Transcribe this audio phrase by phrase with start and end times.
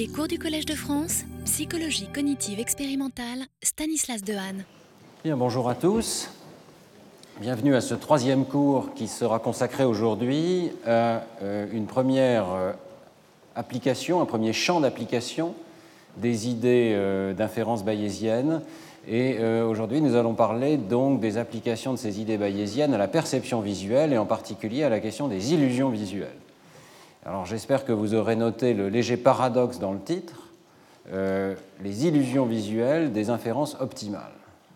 [0.00, 4.64] Les cours du Collège de France, psychologie cognitive expérimentale, Stanislas Dehaene.
[5.24, 6.30] Bien, bonjour à tous.
[7.38, 12.72] Bienvenue à ce troisième cours qui sera consacré aujourd'hui à euh, une première euh,
[13.54, 15.54] application, un premier champ d'application
[16.16, 18.62] des idées euh, d'inférence bayésienne.
[19.06, 23.60] Et aujourd'hui, nous allons parler donc des applications de ces idées bayésiennes à la perception
[23.60, 26.39] visuelle et en particulier à la question des illusions visuelles.
[27.26, 30.48] Alors j'espère que vous aurez noté le léger paradoxe dans le titre,
[31.12, 34.32] euh, les illusions visuelles des inférences optimales.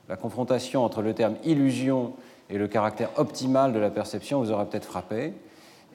[0.09, 2.12] La confrontation entre le terme illusion
[2.50, 5.33] et le caractère optimal de la perception vous aura peut-être frappé.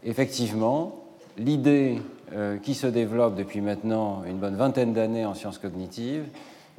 [0.03, 1.03] Effectivement,
[1.38, 2.01] l'idée
[2.33, 6.25] euh, qui se développe depuis maintenant une bonne vingtaine d'années en sciences cognitives,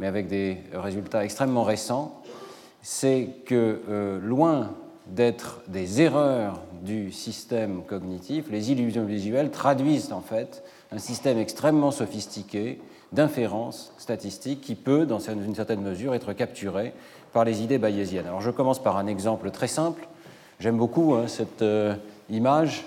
[0.01, 2.21] mais avec des résultats extrêmement récents,
[2.83, 4.71] c'est que euh, loin
[5.11, 11.91] d'être des erreurs du système cognitif, les illusions visuelles traduisent en fait un système extrêmement
[11.91, 12.81] sophistiqué
[13.13, 16.93] d'inférence statistique qui peut, dans une certaine mesure, être capturé
[17.33, 18.27] par les idées bayésiennes.
[18.27, 20.07] Alors je commence par un exemple très simple.
[20.61, 21.95] J'aime beaucoup hein, cette euh,
[22.29, 22.87] image.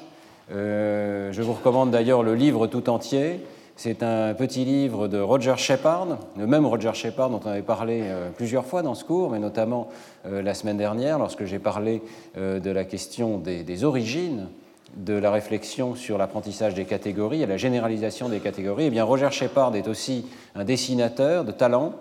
[0.51, 3.39] Euh, je vous recommande d'ailleurs le livre tout entier.
[3.75, 8.01] C'est un petit livre de Roger Shepard, le même Roger Shepard dont on avait parlé
[8.03, 9.89] euh, plusieurs fois dans ce cours, mais notamment
[10.27, 12.03] euh, la semaine dernière lorsque j'ai parlé
[12.37, 14.47] euh, de la question des, origines
[14.95, 18.85] de la réflexion sur l'apprentissage des catégories et la généralisation des catégories.
[18.85, 21.93] Eh bien, Roger Shepard est aussi un dessinateur de talent,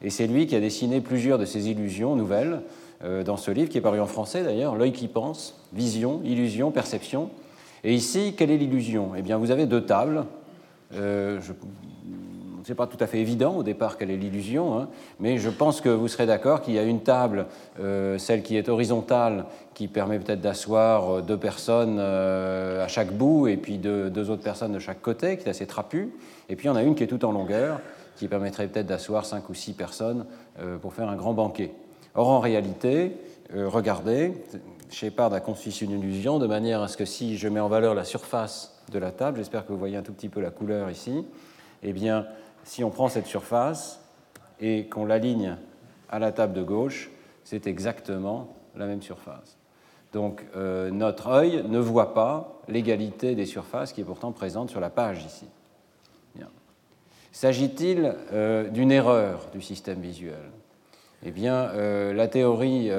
[0.00, 2.62] et c'est lui qui a dessiné plusieurs de ces illusions nouvelles
[3.24, 7.30] dans ce livre qui est paru en français d'ailleurs, L'œil qui pense, vision, illusion, perception.
[7.84, 9.10] Et ici, quelle est l'illusion?
[9.16, 10.24] Eh bien, vous avez deux tables
[10.94, 11.52] euh, je,
[12.68, 14.88] n'est pas tout à fait évident au départ quelle est l'illusion, hein,
[15.20, 17.46] mais je pense que vous serez d'accord qu'il y a une table,
[17.80, 23.48] euh, celle qui est horizontale, qui permet peut-être d'asseoir euh, deux personnes à chaque bout
[23.48, 26.08] et puis deux, autres personnes de chaque côté, qui est assez trapue.
[26.48, 27.80] Et puis en a une qui est tout en longueur,
[28.16, 30.26] qui permettrait peut-être d'asseoir cinq ou six personnes
[30.82, 31.72] pour faire un grand banquet.
[32.14, 33.12] Or, en réalité,
[33.54, 34.32] regardez,
[34.90, 37.94] Shepard a conçu une illusion de manière à ce que si je mets en valeur
[37.94, 40.90] la surface de la table, j'espère que vous voyez un tout petit peu la couleur
[40.90, 41.26] ici,
[41.82, 42.26] eh bien,
[42.64, 44.00] si on prend cette surface
[44.60, 45.56] et qu'on l'aligne
[46.08, 47.10] à la table de gauche,
[47.44, 49.56] c'est exactement la même surface.
[50.12, 54.80] Donc euh, notre œil ne voit pas l'égalité des surfaces qui est pourtant présente sur
[54.80, 55.46] la page ici.
[57.38, 60.50] S'agit-il euh, d'une erreur du système visuel?
[61.24, 62.90] Eh bien, euh, la théorie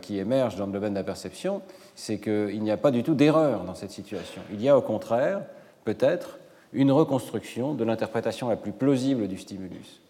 [0.00, 1.62] qui émerge dans le domaine de la perception,
[1.94, 4.40] c'est qu'il n'y a pas du tout d'erreur dans cette situation.
[4.52, 5.42] Il y a au contraire,
[5.84, 6.38] peut-être,
[6.72, 10.00] une reconstruction de l'interprétation la plus plausible du stimulus.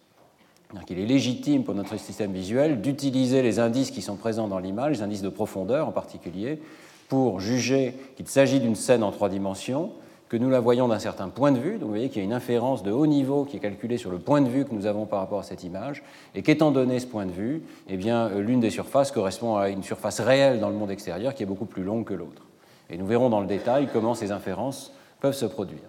[0.88, 4.98] Il est légitime pour notre système visuel d'utiliser les indices qui sont présents dans l'image,
[4.98, 6.60] les indices de profondeur en particulier,
[7.08, 9.90] pour juger qu'il s'agit d'une scène en trois dimensions,
[10.30, 11.72] que nous la voyons d'un certain point de vue.
[11.72, 14.12] Donc vous voyez qu'il y a une inférence de haut niveau qui est calculée sur
[14.12, 16.04] le point de vue que nous avons par rapport à cette image,
[16.36, 19.70] et qu'étant donné ce point de vue, eh bien, euh, l'une des surfaces correspond à
[19.70, 22.42] une surface réelle dans le monde extérieur qui est beaucoup plus longue que l'autre.
[22.90, 25.80] Et nous verrons dans le détail comment ces inférences peuvent se produire.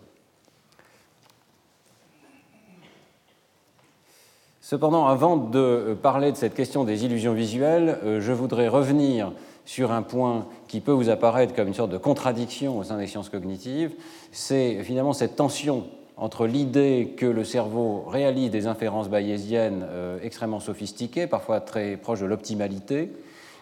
[4.59, 9.34] Cependant, avant de euh, parler de cette question des illusions visuelles, euh, je voudrais revenir
[9.66, 13.07] sur un point qui peut vous apparaître comme une sorte de contradiction au sein des
[13.07, 13.94] sciences cognitives,
[14.31, 15.85] c'est finalement cette tension
[16.17, 22.22] entre l'idée que le cerveau réalise des inférences bayésiennes euh, extrêmement sophistiquées, parfois très proches
[22.22, 23.11] de l'optimalité,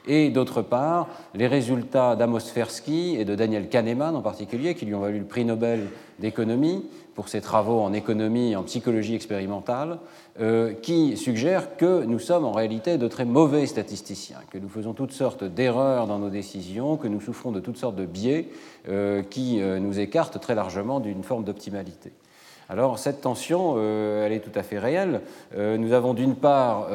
[0.08, 4.96] et d'autre part les résultats d'Amos Tversky et de Daniel Kahneman en particulier, qui lui
[4.96, 5.88] ont valu le prix Nobel
[6.20, 6.86] d'économie
[7.16, 10.00] pour ses travaux en économie et en psychologie expérimentale,
[10.82, 15.12] qui suggèrent que nous sommes en réalité de très mauvais statisticiens, que nous faisons toutes
[15.12, 18.48] sortes d'erreurs dans nos décisions, que nous souffrons de toutes sortes de biais
[18.88, 22.14] euh, qui euh, nous écartent très largement d'une forme d'optimalité.
[22.70, 25.22] Alors cette tension, elle est tout à fait réelle.
[25.58, 26.88] nous avons d'une part,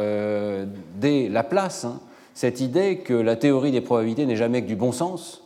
[1.00, 1.98] dès Laplace, hein,
[2.32, 5.43] cette idée que la théorie des probabilités n'est jamais que du bon sens,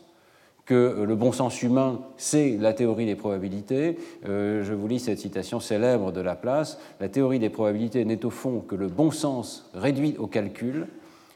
[0.69, 3.97] que le bon sens humain, c'est la théorie des probabilités.
[4.27, 6.77] Euh, je vous lis cette citation célèbre de Laplace.
[6.99, 10.85] La théorie des probabilités n'est au fond que le bon sens réduit au calcul.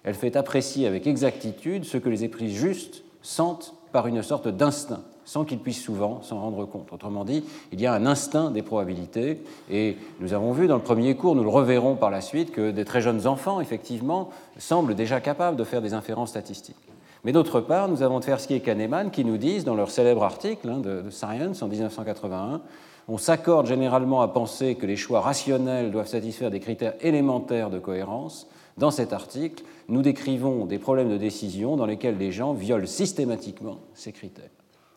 [0.04, 5.02] Elle fait apprécier avec exactitude ce que les esprits justes sentent par une sorte d'instinct,
[5.26, 6.94] sans qu'ils puissent souvent s'en rendre compte.
[6.94, 9.42] Autrement dit, il y a un instinct des probabilités,
[9.72, 12.70] et nous avons vu dans le premier cours, nous le reverrons par la suite, que
[12.70, 14.30] des très jeunes enfants, effectivement,
[14.60, 16.93] semblent déjà capables de faire des inférences statistiques.
[17.24, 20.70] Mais d'autre part, nous avons Tversky et Kahneman qui nous disent, dans leur célèbre article
[20.70, 22.62] hein, de, Science en 1981,
[23.08, 27.80] on s'accorde généralement à penser que les choix rationnels doivent satisfaire des critères élémentaires de
[27.80, 28.48] cohérence.
[28.78, 33.80] Dans cet article, nous décrivons des problèmes de décision dans lesquels les gens violent systématiquement
[33.94, 34.50] ces critères.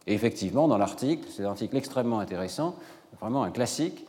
[0.06, 2.76] Et effectivement, dans l'article, c'est un article extrêmement intéressant,
[3.20, 4.06] vraiment un classique,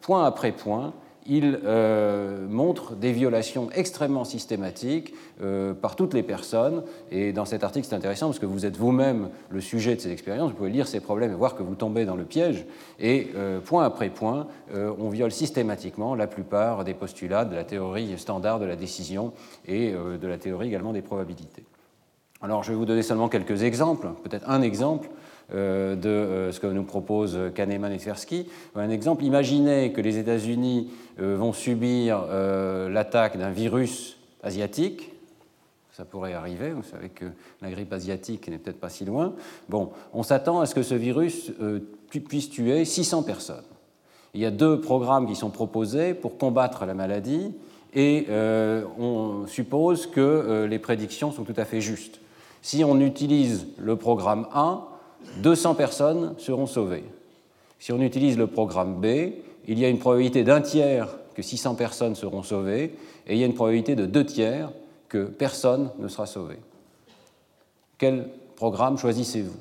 [0.00, 0.92] point après point,
[1.26, 6.82] il euh, montre des violations extrêmement systématiques euh, par toutes les personnes.
[7.10, 10.10] Et dans cet article, c'est intéressant parce que vous êtes vous-même le sujet de ces
[10.10, 10.50] expériences.
[10.50, 12.64] Vous pouvez lire ces problèmes et voir que vous tombez dans le piège.
[12.98, 18.18] Et euh, point après point, on viole systématiquement la plupart des postulats de la théorie
[18.18, 19.32] standard de la décision
[19.66, 21.64] et de la théorie également des probabilités.
[22.40, 25.08] Alors, je vais vous donner seulement quelques exemples, peut-être un exemple.
[25.54, 28.46] Euh, de euh, ce que nous propose Kahneman et Tversky.
[28.74, 30.90] Un exemple, imaginez que les États-Unis
[31.20, 32.24] euh, vont subir
[32.88, 35.10] l'attaque d'un virus asiatique.
[35.92, 37.26] Ça pourrait arriver, vous savez que
[37.60, 39.34] la grippe asiatique n'est peut-être pas si loin.
[39.68, 41.52] Bon, on s'attend à ce que ce virus
[42.08, 43.64] puisse tuer 600 personnes.
[44.32, 47.52] Il y a deux programmes qui sont proposés pour combattre la maladie
[47.94, 48.26] et
[48.98, 52.20] on suppose que les prédictions sont tout à fait justes.
[52.62, 54.84] Si on utilise le programme 1,
[55.38, 57.04] 200 personnes seront sauvées.
[57.78, 59.06] Si on utilise le programme B,
[59.66, 62.94] il y a une probabilité d'un tiers que 600 personnes seront sauvées
[63.26, 64.70] et il y a une probabilité de deux tiers
[65.08, 66.56] que personne ne sera sauvé.
[67.98, 69.60] Quel programme choisissez-vous?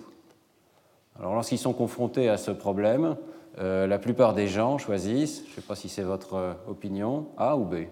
[1.20, 3.16] Alors lorsqu'ils sont confrontés à ce problème,
[3.60, 7.28] euh, la plupart des gens choisissent, je ne sais pas si c'est votre euh, opinion,
[7.38, 7.86] A ou B?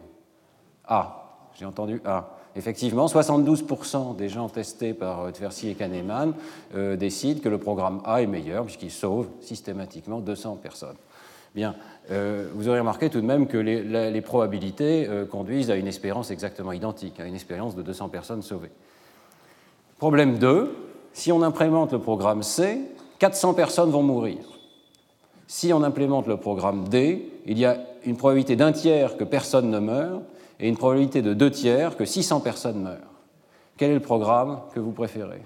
[0.85, 1.49] A.
[1.57, 2.38] J'ai entendu A.
[2.55, 6.33] Effectivement, 72% des gens testés par euh, Tversky et Kahneman
[6.75, 10.95] euh, décident que le programme A est meilleur puisqu'il sauve systématiquement 200 personnes.
[11.53, 11.75] Bien,
[12.11, 16.71] euh, vous aurez remarqué tout de même que les, probabilités conduisent à une espérance exactement
[16.71, 18.71] identique, à une espérance de 200 personnes sauvées.
[19.97, 20.75] Problème 2,
[21.13, 22.81] si on implémente le programme C,
[23.17, 24.37] 400 personnes vont mourir.
[25.47, 29.71] Si on implémente le programme D, il y a une probabilité d'un tiers que personne
[29.71, 30.21] ne meure
[30.59, 33.13] et une probabilité de deux tiers que 600 personnes meurent.
[33.77, 35.41] Quel est le programme que vous préférez?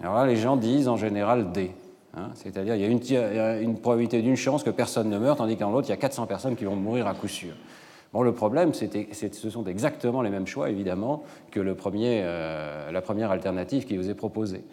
[0.00, 1.70] Alors là, les gens disent en général D.
[2.14, 2.84] Hein, c'est-à-dire il y
[3.16, 5.98] a une, probabilité d'une chance que personne ne meure, tandis qu'en l'autre, il y a
[5.98, 7.54] 400 personnes qui vont mourir à coup sûr.
[8.12, 12.90] Bon, le problème, c'est, ce sont exactement les mêmes choix, évidemment, que le premier, euh,
[12.90, 14.64] la première alternative qui vous est proposée.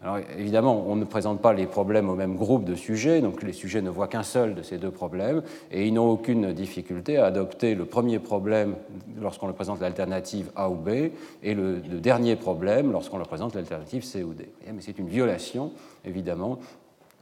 [0.00, 3.52] Alors évidemment, on ne présente pas les problèmes au même groupe de sujets, donc les
[3.52, 5.42] sujets ne voient qu'un seul de ces deux problèmes,
[5.72, 8.76] et ils n'ont aucune difficulté à adopter le premier problème
[9.20, 11.10] lorsqu'on leur présente l'alternative A ou B,
[11.42, 14.48] et le, dernier problème lorsqu'on leur présente l'alternative C ou D.
[14.72, 15.72] Mais c'est une violation,
[16.04, 16.60] évidemment,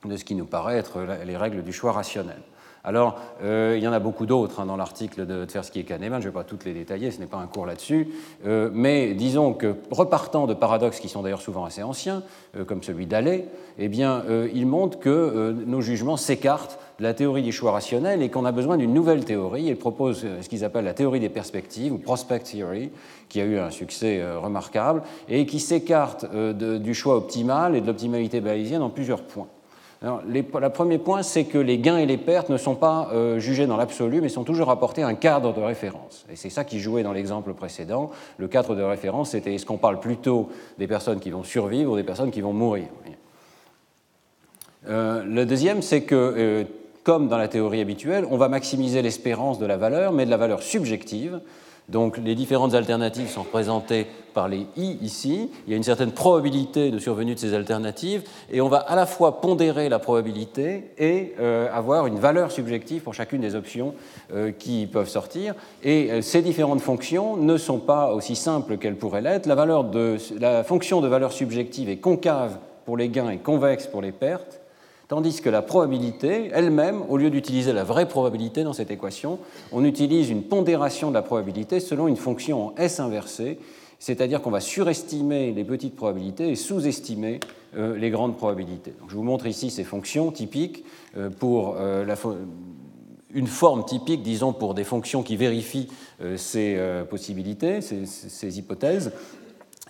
[0.05, 2.43] de ce qui nous paraît être les règles du choix rationnel.
[2.87, 6.23] Alors, euh, il y en a beaucoup d'autres hein, dans l'article de Tversky et Kahneman,
[6.23, 8.09] je ne vais pas toutes les détailler, ce n'est pas un cours là-dessus,
[8.47, 12.23] euh, mais disons que repartant de paradoxes qui sont d'ailleurs souvent assez anciens,
[12.57, 13.49] euh, comme celui d'Allais,
[13.79, 14.23] eh bien,
[14.55, 18.53] il montre que nos jugements s'écartent de la théorie du choix rationnel et qu'on a
[18.53, 19.65] besoin d'une nouvelle théorie.
[19.65, 22.91] Il propose ce qu'ils appellent la théorie des perspectives, ou prospect theory,
[23.29, 28.41] qui a eu un succès remarquable, et qui s'écarte du choix optimal et de l'optimalité
[28.41, 29.49] bayésienne en plusieurs points
[30.27, 33.67] le premier point, c'est que les gains et les pertes ne sont pas euh, jugés
[33.67, 36.27] dans l'absolu, mais sont toujours apportés à un cadre de référence.
[36.31, 38.11] Et c'est ça qui jouait dans l'exemple précédent.
[38.39, 40.49] Le cadre de référence, c'était est-ce qu'on parle plutôt
[40.79, 42.87] des personnes qui vont survivre ou des personnes qui vont mourir
[44.89, 46.65] euh, Le deuxième, c'est que, euh,
[47.03, 50.37] comme dans la théorie habituelle, on va maximiser l'espérance de la valeur, mais de la
[50.37, 51.41] valeur subjective.
[51.89, 55.51] Donc les différentes alternatives sont représentées par les i ici.
[55.67, 58.97] Il y a une certaine probabilité de survenue de ces alternatives et on va à
[58.97, 63.95] la fois pondérer la probabilité et euh, avoir une valeur subjective pour chacune des options
[64.35, 65.55] euh, qui peuvent sortir.
[65.85, 69.47] Et euh, ces différentes fonctions ne sont pas aussi simples qu'elles pourraient l'être.
[69.47, 74.61] La, fonction de valeur subjective est concave pour les gains et convexe pour les pertes.
[75.09, 79.39] Tandis que la probabilité elle-même, au lieu d'utiliser la vraie probabilité dans cette équation,
[79.71, 83.61] on utilise une pondération de la probabilité selon une fonction en S inversée,
[84.01, 87.39] c'est-à-dire qu'on va surestimer les petites probabilités et sous-estimer
[87.77, 88.95] euh, les grandes probabilités.
[89.09, 90.85] je vous montre ici ces fonctions typiques
[91.17, 92.05] euh, pour euh,
[93.33, 95.89] une forme typique, disons, pour des fonctions qui vérifient
[96.37, 99.13] ces possibilités, ces hypothèses.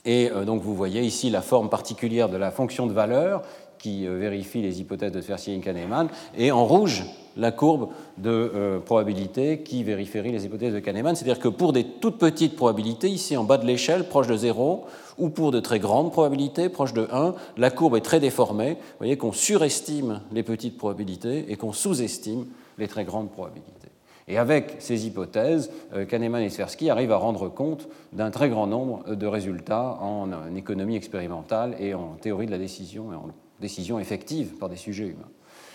[0.05, 3.43] Et donc vous voyez ici la forme particulière de la fonction de valeur
[3.87, 7.05] qui euh, vérifie les hypothèses de Tversky et Kahneman, et en rouge,
[7.37, 11.15] la courbe de euh, probabilité qui vérifierait les hypothèses de Kahneman.
[11.15, 14.87] C'est-à-dire que pour des toutes petites probabilités, ici en bas de l'échelle, proche de 0,
[15.19, 18.73] ou pour de très grandes probabilités, proche de 1, la courbe est très déformée.
[18.73, 22.47] Vous voyez qu'on surestime les petites probabilités et qu'on sous-estime
[22.79, 23.91] les très grandes probabilités.
[24.27, 28.67] Et avec ces hypothèses, euh, Kahneman et Tversky arrivent à rendre compte d'un très grand
[28.67, 33.29] nombre de résultats en économie expérimentale et en théorie de la décision et en
[33.61, 35.31] décision effective par des sujets humains.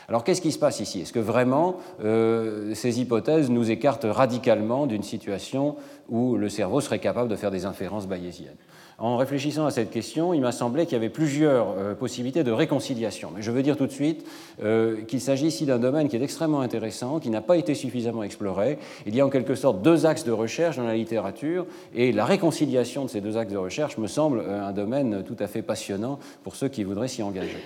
[0.07, 1.01] Alors qu'est-ce qui se passe ici?
[1.01, 5.77] Est-ce que vraiment euh, ces hypothèses nous écartent radicalement d'une situation
[6.09, 8.57] où le cerveau serait capable de faire des inférences bayésiennes?
[9.01, 12.51] En réfléchissant à cette question, il m'a semblé qu'il y avait plusieurs euh, possibilités de
[12.51, 13.31] réconciliation.
[13.35, 14.23] Mais je veux dire tout de suite
[14.63, 18.21] euh, qu'il s'agit ici d'un domaine qui est extrêmement intéressant, qui n'a pas été suffisamment
[18.21, 18.77] exploré.
[19.07, 21.65] Il y a en quelque sorte deux axes de recherche dans la littérature,
[21.95, 25.37] et la réconciliation de ces deux axes de recherche me semble euh, un domaine tout
[25.39, 27.57] à fait passionnant pour ceux qui voudraient s'y engager.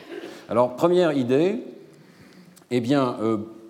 [0.47, 1.59] Alors, première idée,
[2.71, 3.17] eh bien,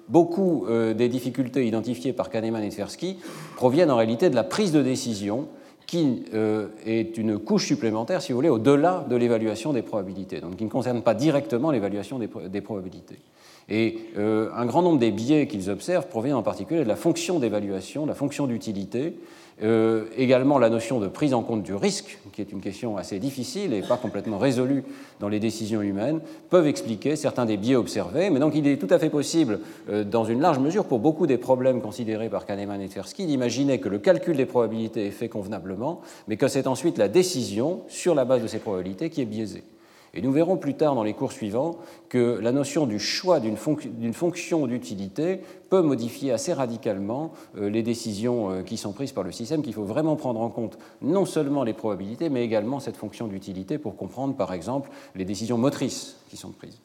[0.08, 3.18] beaucoup des difficultés identifiées par Kahneman et Tversky
[3.56, 5.48] proviennent en réalité de la prise de décision
[5.86, 10.56] qui euh, est une couche supplémentaire, si vous voulez, au-delà de l'évaluation des probabilités, donc
[10.56, 13.20] qui ne concerne pas directement l'évaluation des, probabilités.
[13.70, 17.40] Et euh, un grand nombre des biais qu'ils observent proviennent en particulier de la fonction
[17.40, 19.16] d'évaluation, la fonction d'utilité,
[19.64, 23.20] euh, également la notion de prise en compte du risque, qui est une question assez
[23.20, 24.84] difficile et pas complètement résolue
[25.22, 26.20] dans les décisions humaines,
[26.50, 28.30] peuvent expliquer certains des biais observés.
[28.30, 31.26] Mais donc il est tout à fait possible, euh, dans une large mesure, pour beaucoup
[31.26, 35.30] des problèmes considérés par Kahneman et Tversky, d'imaginer que le calcul des probabilités est fait
[35.30, 39.26] convenablement, mais que c'est ensuite la décision sur la base de ces probabilités qui est
[39.26, 39.64] biaisée.
[40.16, 41.76] Et nous verrons plus tard dans les cours suivants
[42.08, 48.50] que la notion du choix d'une fonction d'utilité peut modifier assez radicalement euh, les décisions
[48.50, 51.64] euh, qui sont prises par le système, qu'il faut vraiment prendre en compte non seulement
[51.64, 56.38] les probabilités, mais également cette fonction d'utilité pour comprendre, par exemple, les décisions motrices qui
[56.38, 56.80] sont prises.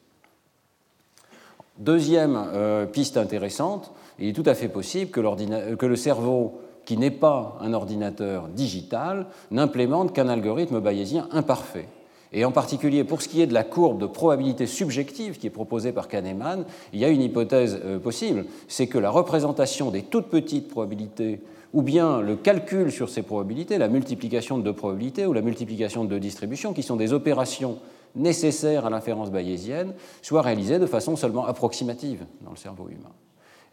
[1.79, 6.97] Deuxième euh, piste intéressante, il est tout à fait possible que, que le cerveau qui
[6.97, 11.87] n'est pas un ordinateur digital n'implémente qu'un algorithme bayésien imparfait.
[12.33, 15.51] Et en particulier, pour ce qui est de la courbe de probabilité subjective qui est
[15.51, 20.03] proposée par Kahneman, il y a une hypothèse euh, possible, c'est que la représentation des
[20.03, 21.41] toutes petites probabilités
[21.73, 26.03] ou bien le calcul sur ces probabilités, la multiplication de deux probabilités ou la multiplication
[26.03, 27.79] de deux distributions, qui sont des opérations
[28.15, 33.11] nécessaires à l'inférence bayésienne, soit réalisées de façon seulement approximative dans le cerveau humain.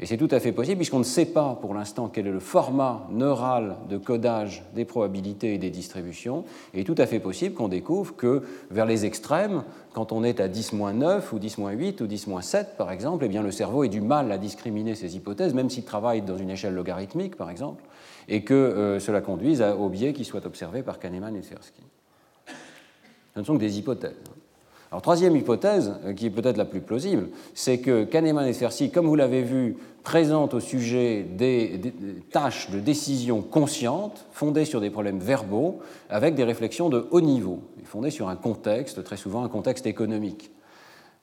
[0.00, 2.38] Et c'est tout à fait possible, puisqu'on ne sait pas pour l'instant quel est le
[2.38, 6.44] format neural de codage des probabilités et des distributions.
[6.72, 9.64] Et est tout à fait possible qu'on découvre que vers les extrêmes,
[9.94, 13.82] quand on est à 10-9 ou 10-8 ou 10-7 par exemple, eh bien, le cerveau
[13.82, 17.50] a du mal à discriminer ces hypothèses, même s'il travaille dans une échelle logarithmique par
[17.50, 17.82] exemple,
[18.28, 21.82] et que euh, cela conduise au biais qui soit observé par Kahneman et Tversky.
[23.34, 24.14] Ce ne sont que des hypothèses.
[24.90, 28.90] Alors, troisième hypothèse, euh, qui est peut-être la plus plausible, c'est que Kahneman et Tversky,
[28.90, 31.80] comme vous l'avez vu, présentent au sujet des,
[32.30, 37.60] tâches de décision conscientes, fondées sur des problèmes verbaux, avec des réflexions de haut niveau,
[37.84, 40.50] fondées sur un contexte, très souvent un contexte économique.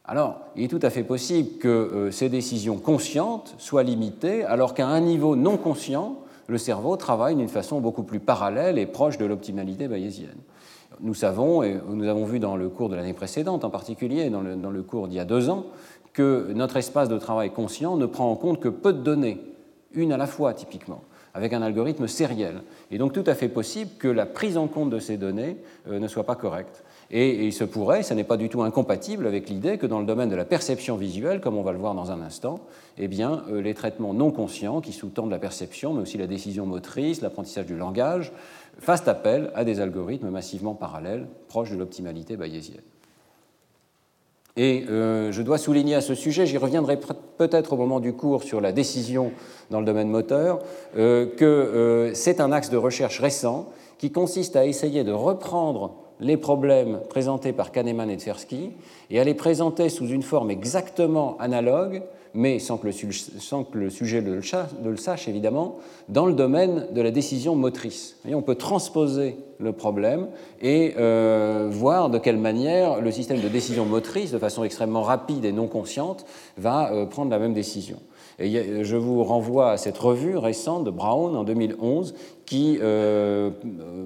[0.04, 4.76] Alors, il est tout à fait possible que euh, ces décisions conscientes soient limitées, alors
[4.76, 9.18] qu'à un niveau non conscient, le cerveau travaille d'une façon beaucoup plus parallèle et proche
[9.18, 10.38] de l'optimalité bayésienne.
[11.02, 14.42] Nous savons, et nous avons vu dans le cours de l'année précédente en particulier, dans
[14.42, 15.66] le, cours d'il y a deux ans,
[16.14, 19.40] que notre espace de travail conscient ne prend en compte que peu de données,
[19.94, 21.02] une à la fois typiquement,
[21.34, 22.62] avec un algorithme sériel.
[22.92, 25.58] Et donc tout à fait possible que la prise en compte de ces données
[25.90, 26.84] euh, ne soit pas correcte.
[27.12, 30.06] Et, il se pourrait, ce n'est pas du tout incompatible avec l'idée que dans le
[30.06, 32.62] domaine de la perception visuelle, comme on va le voir dans un instant,
[32.98, 36.66] eh bien, euh, les traitements non conscients qui sous-tendent la perception, mais aussi la décision
[36.66, 38.32] motrice, l'apprentissage du langage,
[38.80, 42.82] fassent appel à des algorithmes massivement parallèles, proches de l'optimalité bayésienne.
[44.58, 46.98] Et euh, je dois souligner à ce sujet, j'y reviendrai
[47.38, 49.32] peut-être au moment du cours sur la décision
[49.70, 50.60] dans le domaine moteur,
[50.98, 53.68] euh, que euh, c'est un axe de recherche récent
[53.98, 58.72] qui consiste à essayer de reprendre les problèmes présentés par Kahneman et Tversky
[59.10, 62.04] et à les présenter sous une forme exactement analogue
[62.36, 64.42] mais sans que le, sujet le,
[64.84, 65.78] le, sache évidemment,
[66.10, 68.18] dans le domaine de la décision motrice.
[68.30, 70.28] on peut transposer le problème
[70.62, 75.46] et euh, voir de quelle manière le système de décision motrice, de façon extrêmement rapide
[75.46, 76.26] et non consciente,
[76.58, 78.00] va euh, prendre la même décision.
[78.38, 83.50] Et je vous renvoie à cette revue récente de Brown en 2011 qui euh,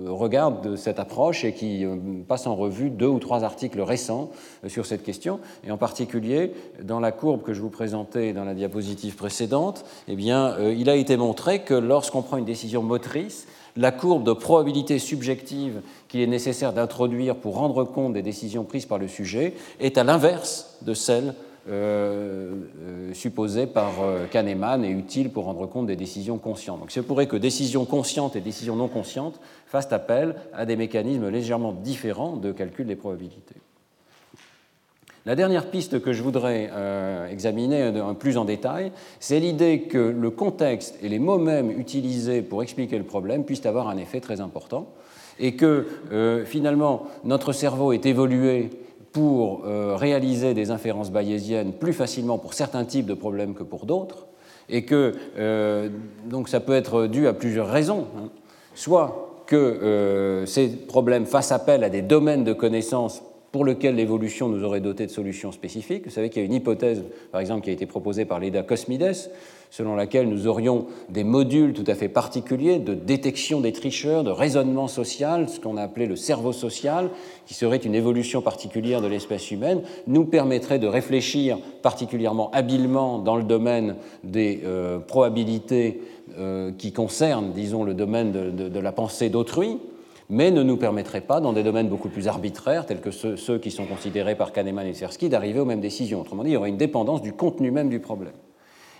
[0.07, 4.31] regarde cette approche et qui euh, passe en revue deux ou trois articles récents
[4.63, 5.39] euh, sur cette question.
[5.65, 10.15] Et en particulier, dans la courbe que je vous présentais dans la diapositive précédente, eh
[10.15, 14.99] bien, il a été montré que lorsqu'on prend une décision motrice, la courbe de probabilité
[14.99, 19.97] subjective qu'il est nécessaire d'introduire pour rendre compte des décisions prises par le sujet est
[19.97, 21.33] à l'inverse de celle
[21.67, 26.79] euh, euh, supposé par euh, Kahneman et utile pour rendre compte des décisions conscientes.
[26.79, 30.77] Donc, il se pourrait que décisions conscientes et décisions non conscientes fassent appel à des
[30.77, 33.55] mécanismes légèrement différents de calcul des probabilités.
[35.25, 36.71] La dernière piste que je voudrais
[37.29, 42.63] examiner plus en détail, c'est l'idée que le contexte et les mots mêmes utilisés pour
[42.63, 44.87] expliquer le problème puissent avoir un effet très important
[45.37, 45.85] et que
[46.47, 48.71] finalement notre cerveau est évolué
[49.11, 53.85] pour euh, réaliser des inférences bayésiennes plus facilement pour certains types de problèmes que pour
[53.85, 54.27] d'autres,
[54.69, 55.89] et que euh,
[56.29, 58.07] donc ça peut être dû à plusieurs raisons.
[58.17, 58.29] Hein.
[58.75, 64.63] Soit que ces problèmes fassent appel à des domaines de connaissances pour lesquels l'évolution nous
[64.63, 66.05] aurait doté de solutions spécifiques.
[66.05, 68.63] Vous savez qu'il y a une hypothèse, par exemple, qui a été proposée par Leda
[68.63, 69.31] Cosmides,
[69.69, 74.31] selon laquelle nous aurions des modules tout à fait particuliers de détection des tricheurs, de
[74.31, 77.09] raisonnement social, ce qu'on a appelé le cerveau social,
[77.45, 83.35] qui serait une évolution particulière de l'espèce humaine, nous permettrait de réfléchir particulièrement habilement dans
[83.35, 86.01] le domaine des euh, probabilités
[86.37, 89.77] euh, qui concernent, disons, le domaine de, la pensée d'autrui,
[90.29, 93.57] mais ne nous permettrait pas, dans des domaines beaucoup plus arbitraires, tels que ceux, ceux
[93.57, 96.21] qui sont considérés par Kahneman et Tversky, d'arriver aux mêmes décisions.
[96.21, 98.33] Autrement dit, il y aurait une dépendance du contenu même du problème.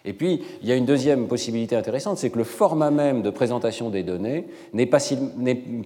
[0.06, 3.30] Et puis, il y a une deuxième possibilité intéressante, c'est que le format même de
[3.30, 4.46] présentation des données,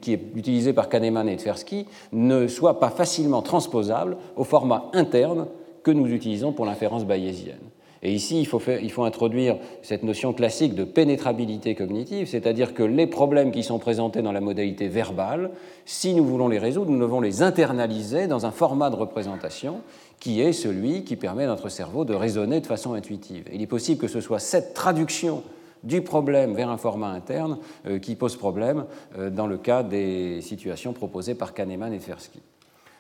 [0.02, 5.48] qui est utilisé par Kahneman et Tversky, ne soit pas facilement transposable au format interne
[5.84, 7.60] que nous utilisons pour l'inférence bayésienne.
[8.06, 13.54] Et ici, il faut, introduire cette notion classique de pénétrabilité cognitive, c'est-à-dire que les problèmes
[13.54, 15.52] qui sont présentés dans la modalité verbale,
[15.86, 19.80] si nous voulons les résoudre, nous devons les internaliser dans un format de représentation
[20.20, 23.46] qui est celui qui permet à notre cerveau de raisonner de façon intuitive.
[23.52, 25.44] il est possible que ce soit cette traduction
[25.84, 28.86] du problème vers un format interne euh, qui pose problème
[29.18, 32.42] euh, dans le cas des situations proposées par Kahneman et Tversky.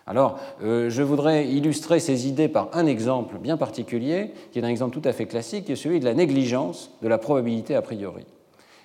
[0.06, 4.68] Alors, euh, je voudrais illustrer ces idées par un exemple bien particulier, qui est un
[4.68, 7.82] exemple tout à fait classique, qui est celui de la négligence de la probabilité a
[7.82, 8.26] priori.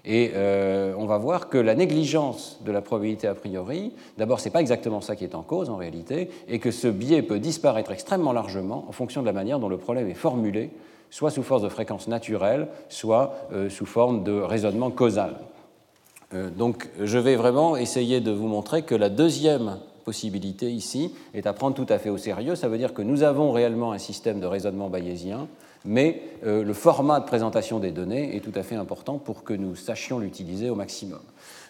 [0.04, 4.46] Et euh, on va voir que la négligence de la probabilité a priori, d'abord, ce
[4.46, 7.38] n'est pas exactement ça qui est en cause en réalité, et que ce biais peut
[7.38, 10.70] disparaître extrêmement largement en fonction de la manière dont le problème est formulé,
[11.10, 15.36] soit sous force de fréquence naturelle, soit euh, sous forme de raisonnement causal.
[16.34, 21.46] Euh, donc, je vais vraiment essayer de vous montrer que la deuxième possibilité ici est
[21.46, 22.54] à prendre tout à fait au sérieux.
[22.54, 25.48] Ça veut dire que nous avons réellement un système de raisonnement bayésien
[25.84, 29.54] mais euh, le format de présentation des données est tout à fait important pour que
[29.54, 31.20] nous sachions l'utiliser au maximum.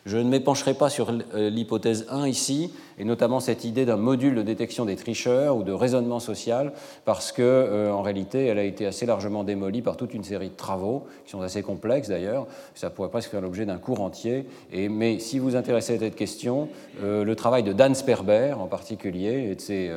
[0.09, 4.35] Je ne m'épancherai pas sur euh, l'hypothèse 1 ici, et notamment cette idée d'un module
[4.35, 6.73] de détection des tricheurs ou de raisonnement social,
[7.05, 10.49] parce que euh, en réalité, elle a été assez largement démolie par toute une série
[10.49, 12.47] de travaux qui sont assez complexes d'ailleurs.
[12.75, 14.47] Ça pourrait presque faire l'objet d'un cours entier.
[14.73, 16.71] Mais si vous vous intéressez à cette question,
[17.03, 19.91] euh, le travail de Dan Sperber en particulier et de ses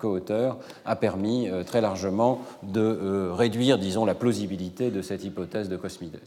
[0.00, 6.18] co-auteurs a permis très largement de réduire, disons, la plausibilité de cette hypothèse de Cosmides.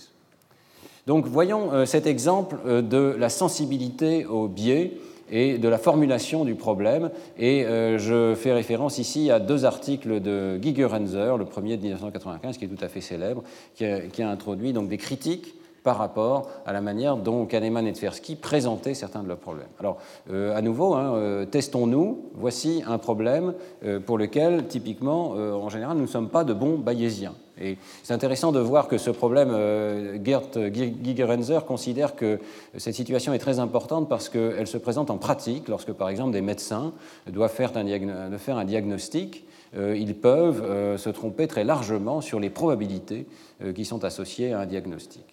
[1.08, 4.94] Donc voyons euh, cet exemple euh, de la sensibilité au biais
[5.30, 7.12] et de la formulation du problème.
[7.38, 12.58] Et euh, je fais référence ici à deux articles de Gigerenzer, le premier de 1995,
[12.58, 13.44] qui est tout à fait célèbre,
[13.76, 18.36] qui a, introduit donc des critiques par rapport à la manière dont Kahneman et Tversky
[18.36, 19.68] présentaient certains de leurs problèmes.
[19.80, 19.98] Alors,
[20.32, 22.32] à nouveau, hein, testons-nous.
[22.34, 23.54] Voici un problème
[24.08, 27.36] pour lequel, typiquement, en général, nous ne sommes pas de bons bayésiens.
[27.60, 32.39] Et c'est intéressant de voir que ce problème, euh, Gert Gigerenzer considère que
[32.78, 36.41] cette situation est très importante parce qu'elle se présente en pratique lorsque, par exemple, des
[36.41, 36.94] médecins
[37.28, 39.46] doivent faire un, diagnostic.
[39.76, 43.26] Euh, ils peuvent euh, se tromper très largement sur les probabilités
[43.74, 45.24] qui sont associées à un diagnostic.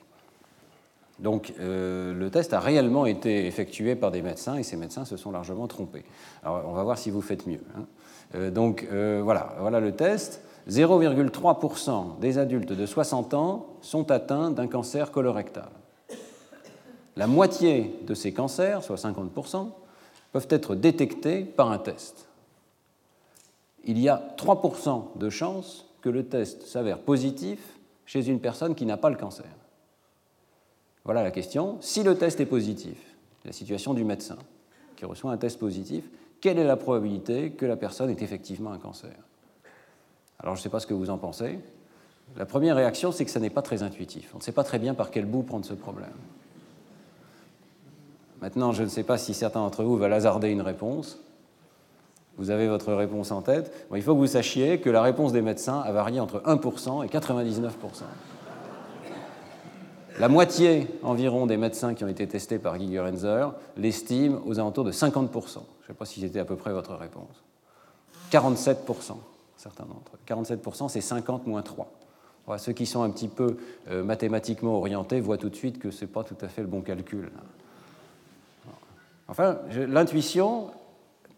[1.18, 5.32] Donc le test a réellement été effectué par des médecins et ces médecins se sont
[5.32, 6.04] largement trompés.
[6.44, 7.60] Alors on va voir si vous faites mieux.
[7.76, 8.50] Hein.
[8.50, 10.40] donc voilà, voilà le test.
[10.68, 15.68] 0,3% des adultes de 60 ans sont atteints d'un cancer colorectal.
[17.16, 19.68] La moitié de ces cancers, soit 50%,
[20.32, 22.26] peuvent être détectés par un test.
[23.84, 28.86] Il y a 3% de chances que le test s'avère positif chez une personne qui
[28.86, 29.46] n'a pas le cancer.
[31.04, 31.78] Voilà la question.
[31.80, 32.96] Si le test est positif,
[33.44, 34.38] la situation du médecin
[34.96, 36.04] qui reçoit un test positif,
[36.40, 39.14] quelle est la probabilité que la personne ait effectivement un cancer?
[40.42, 41.58] Alors je ne sais pas ce que vous en pensez.
[42.36, 44.30] La première réaction, c'est que ça n'est pas très intuitif.
[44.34, 46.08] On ne sait pas très bien par quel bout prendre ce problème.
[48.40, 51.20] Maintenant, je ne sais pas si certains d'entre vous veulent hasarder une réponse.
[52.38, 53.86] Vous avez votre réponse en tête.
[53.94, 57.08] il faut que vous sachiez que la réponse des médecins a varié entre 1% et
[57.08, 57.70] 99%.
[60.18, 64.92] La moitié environ des médecins qui ont été testés par Gigerenzer l'estiment aux alentours de
[64.92, 65.30] 50%.
[65.32, 67.44] Je ne sais pas si c'était à peu près votre réponse.
[68.30, 69.16] 47%
[69.62, 70.18] certains d'entre eux.
[70.26, 71.88] 47%, c'est 50 moins 3.
[72.58, 73.56] ceux qui sont un petit peu
[73.90, 76.68] euh, mathématiquement orientés voient tout de suite que ce n'est pas tout à fait le
[76.68, 77.30] bon calcul.
[79.28, 80.70] Enfin, l'intuition,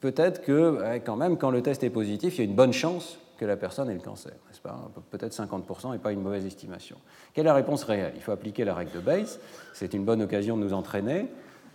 [0.01, 3.19] peut-être que quand même, quand le test est positif, il y a une bonne chance
[3.39, 4.91] que la personne ait le cancer, n'est-ce pas?
[5.11, 6.97] Peut-être 50% et pas une mauvaise estimation.
[7.35, 8.13] Quelle est la réponse réelle?
[8.17, 9.39] Il faut appliquer la règle de Bayes.
[9.75, 11.27] C'est une bonne occasion de nous entraîner.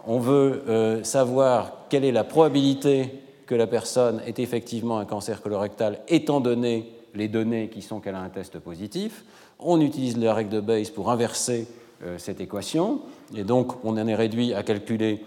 [0.06, 5.42] On veut euh, savoir quelle est la probabilité que la personne ait effectivement un cancer
[5.42, 9.26] colorectal étant donné les données qui sont qu'elle a un test positif.
[9.58, 11.66] On utilise la règle de Bayes pour inverser
[12.04, 13.02] euh, cette équation
[13.36, 15.24] et donc on en est réduit à calculer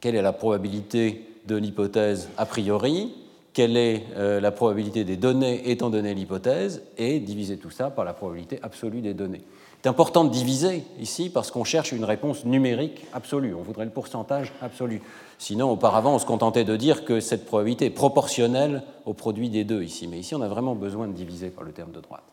[0.00, 3.12] quelle est la probabilité de l'hypothèse a priori,
[3.52, 8.06] quelle est euh, la probabilité des données étant donné l'hypothèse, et diviser tout ça par
[8.06, 9.42] la probabilité absolue des données.
[9.82, 13.90] C'est important de diviser ici parce qu'on cherche une réponse numérique absolue, on voudrait le
[13.90, 15.00] pourcentage absolu.
[15.38, 19.64] Sinon, auparavant, on se contentait de dire que cette probabilité est proportionnelle au produit des
[19.64, 22.24] deux ici, mais ici, on a vraiment besoin de diviser par le terme de droite.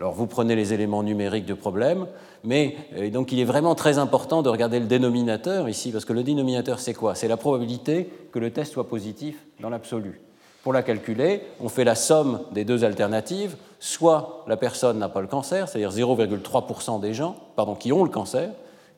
[0.00, 2.06] Alors vous prenez les éléments numériques du problème,
[2.42, 6.12] mais euh, donc il est vraiment très important de regarder le dénominateur ici, parce que
[6.12, 7.14] le dénominateur c'est quoi?
[7.14, 10.20] C'est la probabilité que le test soit positif dans l'absolu.
[10.64, 15.20] Pour la calculer, on fait la somme des deux alternatives, soit la personne n'a pas
[15.20, 17.36] le cancer, c'est-à-dire 0,3% des gens
[17.78, 18.50] qui ont le cancer,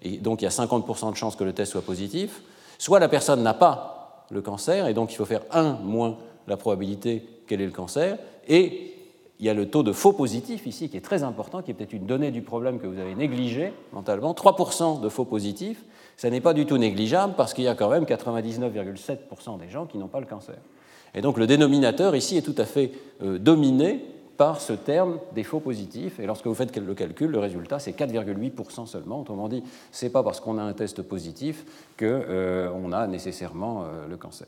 [0.02, 2.42] et donc il y a 50% de chances que le test soit positif,
[2.78, 6.56] soit la personne n'a pas le cancer, et donc il faut faire 1 moins la
[6.56, 8.94] probabilité qu'elle ait le cancer, et
[9.40, 11.74] il y a le taux de faux positifs ici qui est très important, qui est
[11.74, 14.32] peut-être une donnée du problème que vous avez négligée mentalement.
[14.32, 15.84] 3% de faux positifs,
[16.16, 19.86] ça n'est pas du tout négligeable parce qu'il y a quand même 99,7% des gens
[19.86, 20.56] qui n'ont pas le cancer.
[21.14, 24.04] Et donc le dénominateur ici est tout à fait euh, dominé
[24.38, 26.18] par ce terme des faux positifs.
[26.20, 29.20] Et lorsque vous faites le calcul, le résultat, c'est 4,8% seulement.
[29.20, 31.64] Autrement dit, ce n'est pas parce qu'on a un test positif
[31.98, 34.46] qu'on euh, a nécessairement euh, le cancer.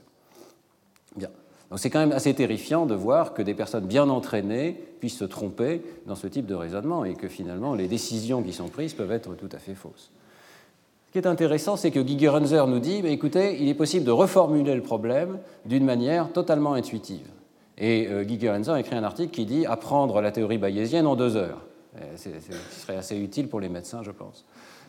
[1.16, 1.28] Bien.
[1.70, 5.24] Donc c'est quand même assez terrifiant de voir que des personnes bien entraînées puissent se
[5.24, 9.12] tromper dans ce type de raisonnement et que finalement les décisions qui sont prises peuvent
[9.12, 10.10] être tout à fait fausses.
[11.08, 14.76] Ce qui est intéressant, c'est que Gigerenzer nous dit, écoutez, il est possible de reformuler
[14.76, 17.26] le problème d'une manière totalement intuitive.
[17.80, 21.36] Et euh, Gigerenzer a écrit un article qui dit apprendre la théorie bayésienne en deux
[21.36, 21.62] heures.
[22.16, 22.30] ce
[22.70, 24.44] serait assez utile pour les médecins, je pense.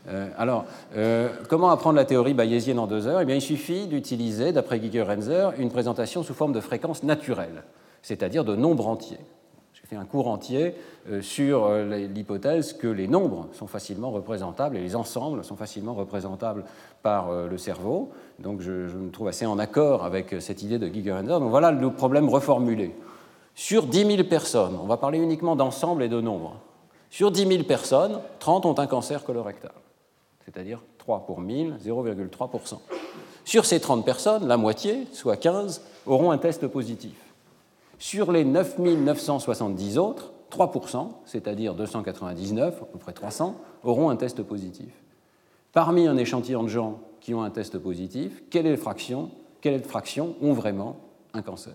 [0.08, 3.22] Euh, alors, euh, comment apprendre la théorie bayésienne en deux heures?
[3.22, 7.64] Eh bien, Il suffit d'utiliser, d'après Giger-Renzer, une présentation sous forme de fréquence naturelle,
[8.02, 9.20] c'est-à-dire de nombres entiers.
[9.74, 10.76] J'ai fait un cours entier
[11.10, 16.66] euh, sur l'hypothèse que les nombres sont facilement représentables et les ensembles sont facilement représentables
[17.04, 18.12] par le cerveau.
[18.42, 21.40] Donc, je, me trouve assez en accord avec cette idée de Giger-Renzer.
[21.40, 22.96] Donc, voilà le problème reformulé.
[23.56, 26.56] Sur 10 000 personnes, on va parler uniquement d'ensemble et de nombres.
[27.10, 29.72] Sur 10 000 personnes, 30 ont un cancer colorectal
[30.46, 32.80] c'est-à-dire 3 pour 1000, 0,3%.
[33.46, 37.16] Sur ces 30 personnes, la moitié, soit 15, auront un test positif.
[38.00, 44.44] Sur les 9 970 autres, 3%, c'est-à-dire 299, à peu près 300, auront un test
[44.44, 44.90] positif.
[45.72, 49.32] Parmi un échantillon de gens qui ont un test positif, quelle est fraction,
[49.62, 50.98] quelle fraction ont vraiment
[51.34, 51.74] un cancer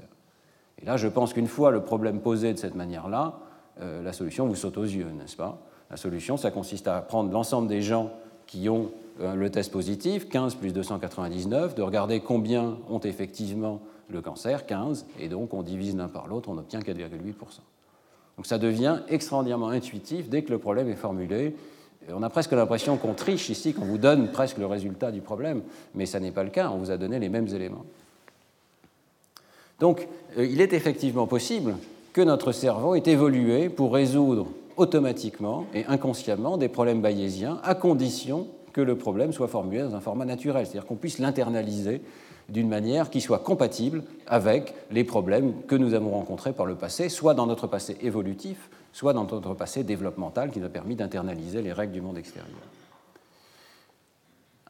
[0.82, 3.38] Et là, je pense qu'une fois le problème posé de cette manière-là,
[3.80, 5.62] euh, la solution vous saute aux yeux, n'est-ce pas?
[5.90, 8.10] La solution, ça consiste à prendre l'ensemble des gens
[8.46, 14.20] qui ont euh, le test positif, 15 plus 299, de regarder combien ont effectivement le
[14.20, 17.34] cancer, 15, et donc on divise l'un par l'autre, on obtient 4,8%.
[18.36, 21.56] Donc ça devient extraordinairement intuitif dès que le problème est formulé.
[22.12, 25.62] On a presque l'impression qu'on triche ici, qu'on vous donne presque le résultat du problème,
[25.94, 27.84] mais ça n'est pas le cas, on vous a donné les mêmes éléments.
[29.80, 31.74] Donc euh, il est effectivement possible
[32.12, 38.46] que notre cerveau ait évolué pour résoudre automatiquement et inconsciemment des problèmes bayésiens à condition
[38.72, 42.02] que le problème soit formulé dans un format naturel, c'est-à-dire qu'on puisse l'internaliser
[42.48, 47.08] d'une manière qui soit compatible avec les problèmes que nous avons rencontrés par le passé,
[47.08, 51.60] soit dans notre passé évolutif, soit dans notre passé développemental qui nous a permis d'internaliser
[51.60, 52.56] les règles du monde extérieur.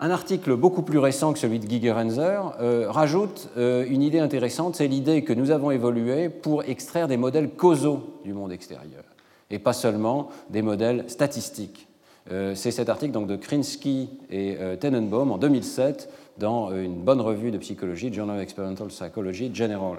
[0.00, 4.74] Un article beaucoup plus récent que celui de Gigerenzer euh, rajoute euh, une idée intéressante,
[4.74, 9.04] c'est l'idée que nous avons évolué pour extraire des modèles causaux du monde extérieur
[9.52, 11.86] et pas seulement des modèles statistiques.
[12.32, 17.52] Euh, c'est cet article donc, de Krinsky et Tenenbaum en 2007 dans une bonne revue
[17.52, 19.98] de psychologie, Journal of Experimental Psychology General.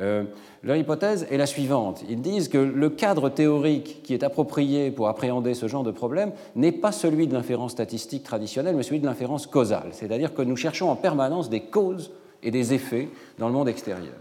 [0.00, 2.02] Leur hypothèse est la suivante.
[2.08, 6.32] Ils disent que le cadre théorique qui est approprié pour appréhender ce genre de problème
[6.56, 9.88] n'est pas celui de l'inférence statistique traditionnelle, mais celui de l'inférence causale.
[9.92, 12.10] C'est-à-dire que nous cherchons en permanence des causes
[12.42, 14.14] et des effets dans le monde extérieur.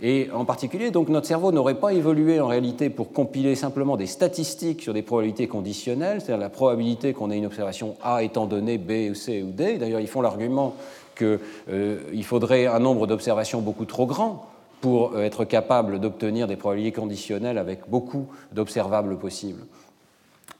[0.00, 4.08] Et en particulier, donc, notre cerveau n'aurait pas évolué en réalité pour compiler simplement des
[4.08, 8.76] statistiques sur des probabilités conditionnelles, c'est-à-dire la probabilité qu'on ait une observation A étant donnée
[8.76, 9.78] B C ou D.
[9.78, 10.74] D'ailleurs, ils font l'argument
[11.16, 11.38] qu'il
[11.70, 14.46] euh, faudrait un nombre d'observations beaucoup trop grand
[14.84, 19.64] pour euh, être capable d'obtenir des probabilités conditionnelles avec beaucoup d'observables possibles.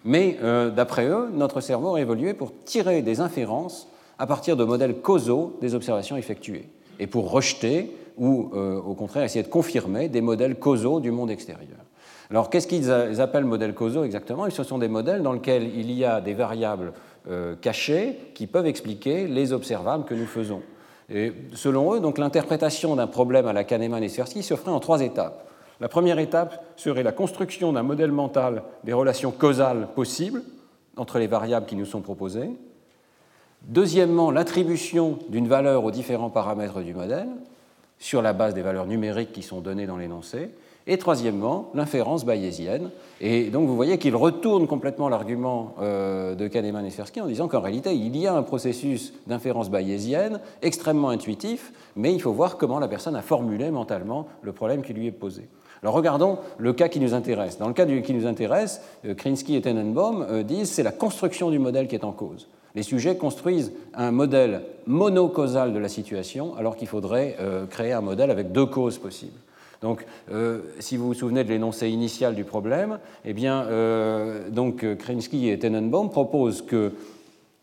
[0.02, 3.86] Mais euh, d'après eux, notre cerveau aurait évolué pour tirer des inférences
[4.18, 9.24] à partir de modèles causaux des observations effectuées et pour rejeter ou euh, au contraire
[9.24, 11.84] essayer de confirmer des modèles causaux du monde extérieur.
[12.30, 14.48] Alors qu'est-ce qu'ils appellent modèles causaux exactement?
[14.48, 16.94] Ce sont des modèles dans lesquels il y a des variables
[17.60, 20.62] cachées qui peuvent expliquer les observables que nous faisons.
[21.10, 25.00] Et selon eux, l'interprétation d'un problème à la Kahneman et Tversky se ferait en trois
[25.02, 25.46] étapes.
[25.80, 30.42] La première étape serait la construction d'un modèle mental des relations causales possibles
[30.96, 32.50] entre les variables qui nous sont proposées.
[33.62, 37.28] Deuxièmement, l'attribution d'une valeur aux différents paramètres du modèle
[37.98, 40.50] sur la base des valeurs numériques qui sont données dans l'énoncé.
[40.86, 42.90] Et troisièmement, l'inférence bayésienne.
[43.20, 47.48] Et donc vous voyez qu'il retourne complètement l'argument euh, de Kahneman et Tversky en disant
[47.48, 52.58] qu'en réalité, il y a un processus d'inférence bayésienne extrêmement intuitif, mais il faut voir
[52.58, 55.48] comment la personne a formulé mentalement le problème qui lui est posé.
[55.82, 57.56] Alors regardons le cas qui nous intéresse.
[57.56, 61.50] Dans le cas qui nous intéresse, euh, Krinsky et Tenenbaum euh, disent c'est la construction
[61.50, 62.46] du modèle qui est en cause.
[62.74, 67.36] Les sujets construisent un modèle monocausal de la situation alors qu'il faudrait
[67.70, 69.38] créer un modèle avec deux causes possibles.
[69.84, 74.82] Donc, euh, si vous vous souvenez de l'énoncé initial du problème, eh bien, euh, donc
[74.96, 76.92] Krinsky et Tenenbaum proposent que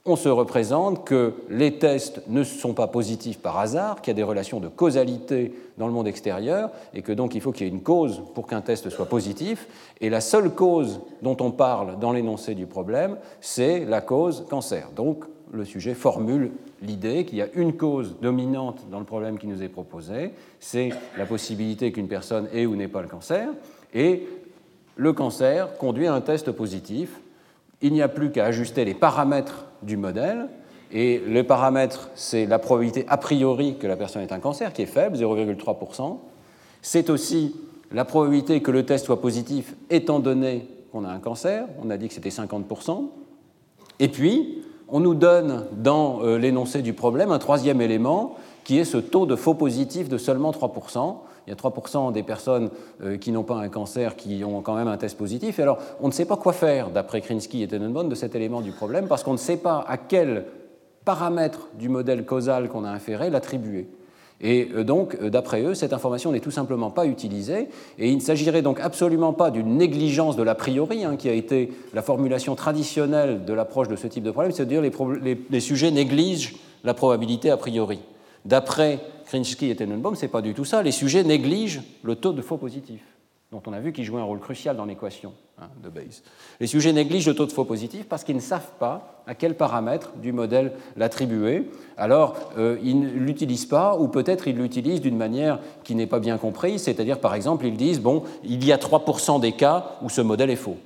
[0.05, 4.15] on se représente que les tests ne sont pas positifs par hasard, qu'il y a
[4.15, 7.69] des relations de causalité dans le monde extérieur, et que donc il faut qu'il y
[7.69, 9.67] ait une cause pour qu'un test soit positif.
[9.99, 14.89] Et la seule cause dont on parle dans l'énoncé du problème, c'est la cause cancer.
[14.95, 19.47] Donc le sujet formule l'idée qu'il y a une cause dominante dans le problème qui
[19.47, 23.49] nous est proposé, c'est la possibilité qu'une personne ait ou n'ait pas le cancer,
[23.93, 24.27] et
[24.95, 27.19] le cancer conduit à un test positif.
[27.81, 30.47] Il n'y a plus qu'à ajuster les paramètres du modèle,
[30.93, 34.81] et le paramètre, c'est la probabilité a priori que la personne ait un cancer, qui
[34.81, 36.17] est faible, 0,3%.
[36.81, 37.55] C'est aussi
[37.91, 41.97] la probabilité que le test soit positif étant donné qu'on a un cancer, on a
[41.97, 43.09] dit que c'était 50%.
[43.99, 48.86] Et puis, on nous donne dans euh, l'énoncé du problème un troisième élément qui est
[48.86, 51.15] ce taux de faux positif de seulement 3%.
[51.47, 52.69] Il y a 3% des personnes
[53.01, 55.58] euh, qui n'ont pas un cancer qui ont quand même un test positif.
[55.58, 58.62] Et alors, on ne sait pas quoi faire, d'après Krinsky et Tenenbaum, de cet élément
[58.62, 60.45] du problème, parce qu'on ne sait pas à quel
[61.06, 63.89] paramètre du modèle causal qu'on a inféré l'attribuer.
[64.41, 67.67] Et euh, donc, euh, d'après eux, cette information n'est tout simplement pas utilisée.
[67.99, 71.34] Et il ne s'agirait donc absolument pas d'une négligence de l'a priori, hein, qui a
[71.34, 75.91] été la formulation traditionnelle de l'approche de ce type de problème, c'est-à-dire les, les, sujets
[75.91, 77.99] négligent la probabilité a priori.
[78.45, 80.82] D'après Krinsky et Tenenbaum, ce n'est pas du tout ça.
[80.82, 83.11] Les sujets négligent le taux de faux positifs
[83.51, 86.21] dont on a vu qu'il jouait un rôle crucial dans l'équation hein, de Bayes.
[86.61, 89.55] Les sujets négligent le taux de faux positif parce qu'ils ne savent pas à quel
[89.55, 91.69] paramètre du modèle l'attribuer.
[91.97, 96.19] Alors, euh, ils ne l'utilisent pas, ou peut-être ils l'utilisent d'une manière qui n'est pas
[96.19, 100.09] bien comprise, c'est-à-dire, par exemple, ils disent, bon, il y a 3% des cas où
[100.09, 100.77] ce modèle est faux.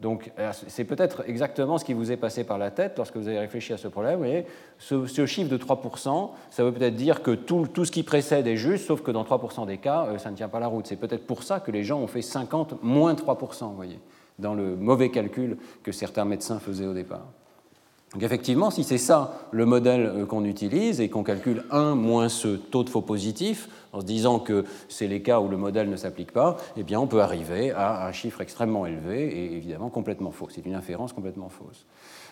[0.00, 0.30] Donc
[0.68, 3.72] c'est peut-être exactement ce qui vous est passé par la tête lorsque vous avez réfléchi
[3.72, 4.44] à ce problème.
[4.78, 8.56] Vous ce, chiffre de 3%, ça veut peut-être dire que tout, ce qui précède est
[8.56, 10.86] juste, sauf que dans 3% des cas, euh, ça ne tient pas la route.
[10.86, 13.98] C'est peut-être pour ça que les gens ont fait 50 moins 3%, vous voyez,
[14.38, 17.26] dans le mauvais calcul que certains médecins faisaient au départ.
[18.16, 22.30] Donc effectivement, si c'est ça le modèle euh, qu'on utilise et qu'on calcule 1 moins
[22.30, 25.90] ce taux de faux positif, en se disant que c'est les cas où le modèle
[25.90, 29.90] ne s'applique pas, eh bien on peut arriver à un chiffre extrêmement élevé et évidemment
[29.90, 30.48] complètement faux.
[30.50, 31.84] C'est une inférence complètement fausse.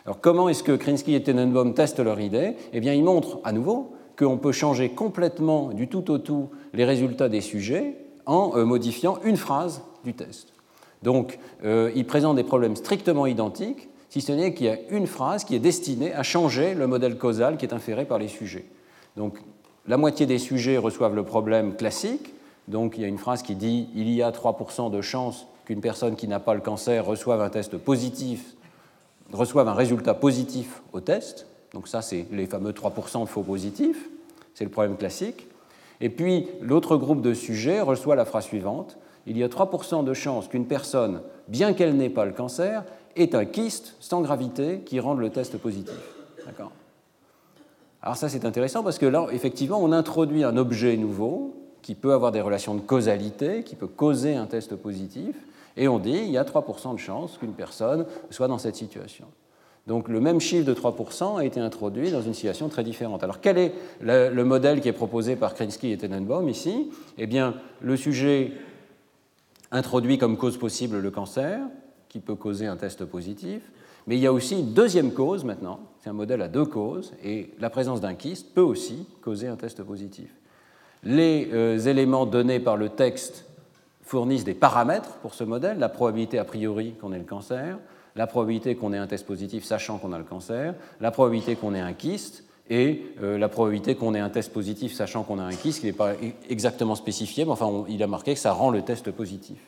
[0.07, 2.57] Alors comment est-ce que Krinsky et Tenenbaum testent leur idée?
[2.73, 6.87] Eh bien ils montrent à nouveau qu'on peut changer complètement du tout au tout les
[6.87, 10.55] résultats des sujets en euh, modifiant une phrase du test.
[11.03, 15.09] Donc euh, ils présentent des problèmes strictement identiques si ce n'est qu'il y a une
[15.09, 18.65] phrase qui est destinée à changer le modèle causal qui est inféré par les sujets.
[19.17, 19.41] Donc
[19.89, 22.33] la moitié des sujets reçoivent le problème classique,
[22.69, 25.81] donc il y a une phrase qui dit il y a 3% de chances qu'une
[25.81, 28.55] personne qui n'a pas le cancer reçoive un test positif,
[29.33, 31.49] reçoive un résultat positif au test.
[31.73, 34.09] Donc ça, c'est les fameux 3% de faux positifs.
[34.55, 35.49] C'est le problème classique.
[36.01, 38.97] Et puis l'autre groupe de sujets reçoit la phrase suivante
[39.27, 42.85] il y a 3% de chances qu'une personne, bien qu'elle n'ait pas le cancer,
[43.17, 45.95] est un kyste sans gravité qui rende le test positif.
[46.47, 46.73] D'accord
[48.03, 52.13] Alors ça c'est intéressant parce que là, effectivement, on introduit un objet nouveau qui peut
[52.13, 55.37] avoir des relations de causalité, qui peut causer un test positif,
[55.77, 59.27] et on dit il y a 3% de chances qu'une personne soit dans cette situation.
[59.87, 63.23] Donc le même chiffre de 3% a été introduit dans une situation très différente.
[63.23, 66.91] Alors quel est le, le modèle qui est proposé par Krinsky et Tenenbaum ici?
[67.19, 68.53] Eh bien, le sujet
[69.71, 71.61] introduit comme cause possible le cancer,
[72.15, 73.61] qui peut causer un test positif.
[74.07, 77.13] Mais il y a aussi une deuxième cause maintenant, c'est un modèle à deux causes,
[77.25, 80.31] et la présence d'un kyste peut aussi causer un test positif.
[81.03, 83.47] Les euh, éléments donnés par le texte
[84.03, 87.81] fournissent des paramètres pour ce modèle, la probabilité a priori qu'on ait le cancer,
[88.15, 91.75] la probabilité qu'on ait un test positif sachant qu'on a le cancer, la probabilité qu'on
[91.75, 95.43] ait un kyste, et euh, la probabilité qu'on ait un test positif sachant qu'on a
[95.43, 96.13] un kyste, qui n'est pas
[96.49, 99.59] exactement spécifié, mais enfin il a marqué que ça rend le test positif.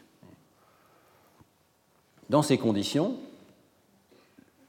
[2.28, 3.14] Dans ces conditions,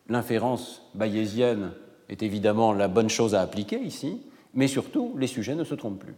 [0.10, 1.72] l'inférence bayésienne
[2.10, 4.22] est évidemment la bonne chose à appliquer ici,
[4.54, 6.16] mais surtout, les sujets ne se trompent plus.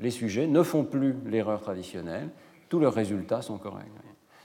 [0.00, 2.28] Les sujets ne font plus l'erreur traditionnelle,
[2.68, 3.86] tous leurs résultats sont corrects.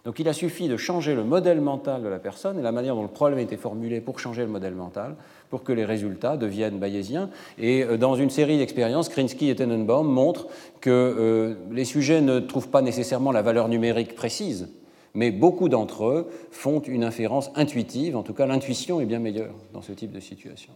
[0.03, 2.95] Donc il a suffi de changer le modèle mental de la personne et la manière
[2.95, 5.15] dont le problème a été formulé pour changer le modèle mental
[5.49, 7.31] pour que les résultats deviennent bayésiens.
[7.57, 10.47] Et euh, dans une série d'expériences, Krinsky et Tenenbaum montrent
[10.79, 14.69] que euh, les sujets ne trouvent pas nécessairement la valeur numérique précise,
[15.15, 19.55] mais beaucoup d'entre eux font une inférence intuitive, en tout cas l'intuition est bien meilleure
[19.73, 20.73] dans ce type de situation.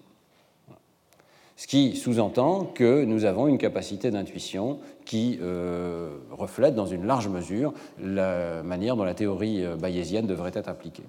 [1.58, 7.28] Ce qui sous-entend que nous avons une capacité d'intuition qui euh, reflète dans une large
[7.28, 11.04] mesure la manière dont la théorie bayésienne devrait être appliquée.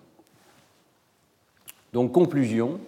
[1.93, 2.79] Donc, conclusion,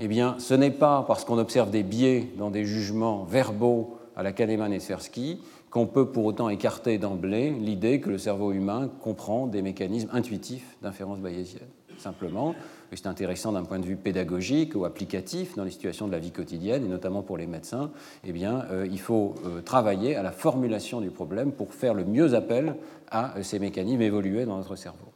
[0.00, 4.22] eh bien, ce n'est pas parce qu'on observe des biais dans des jugements verbaux à
[4.22, 8.90] la Kahneman et Tversky qu'on peut pour autant écarter d'emblée l'idée que le cerveau humain
[9.00, 11.68] comprend des mécanismes intuitifs d'inférence bayésienne.
[11.98, 12.54] Simplement,
[12.92, 16.30] c'est intéressant d'un point de vue pédagogique ou applicatif dans les situations de la vie
[16.30, 17.90] quotidienne, et notamment pour les médecins,
[18.24, 22.04] eh bien, euh, il faut euh, travailler à la formulation du problème pour faire le
[22.04, 22.76] mieux appel
[23.10, 25.12] à euh, ces mécanismes évolués dans notre cerveau.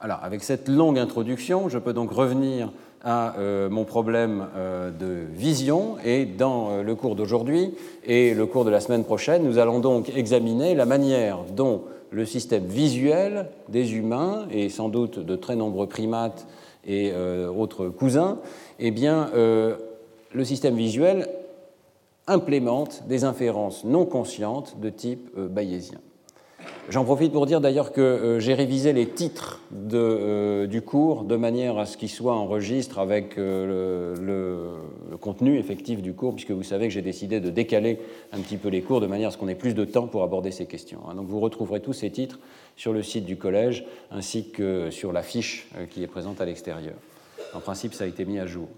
[0.00, 2.72] Alors, avec cette longue introduction, je peux donc revenir
[3.02, 8.46] à euh, mon problème euh, de vision et dans euh, le cours d'aujourd'hui et le
[8.46, 13.50] cours de la semaine prochaine, nous allons donc examiner la manière dont le système visuel
[13.68, 16.46] des humains et sans doute de très nombreux primates
[16.86, 17.12] et
[17.54, 18.38] autres cousins,
[18.78, 21.28] eh bien, le système visuel
[22.26, 25.98] implémente des inférences non conscientes de type bayésien.
[26.90, 29.60] J'en profite pour dire d'ailleurs que euh, j'ai révisé les titres
[29.92, 34.14] euh, du cours de manière à ce qu'ils soient en registre avec euh,
[35.10, 37.98] le, contenu effectif du cours, puisque vous savez que j'ai décidé de décaler
[38.32, 40.22] un petit peu les cours de manière à ce qu'on ait plus de temps pour
[40.22, 41.00] aborder ces questions.
[41.06, 41.14] Hein.
[41.14, 42.38] Donc vous retrouverez tous ces titres
[42.74, 46.94] sur le site du collège ainsi que sur la fiche qui est présente à l'extérieur.
[47.52, 48.68] En principe, ça a été mis à jour.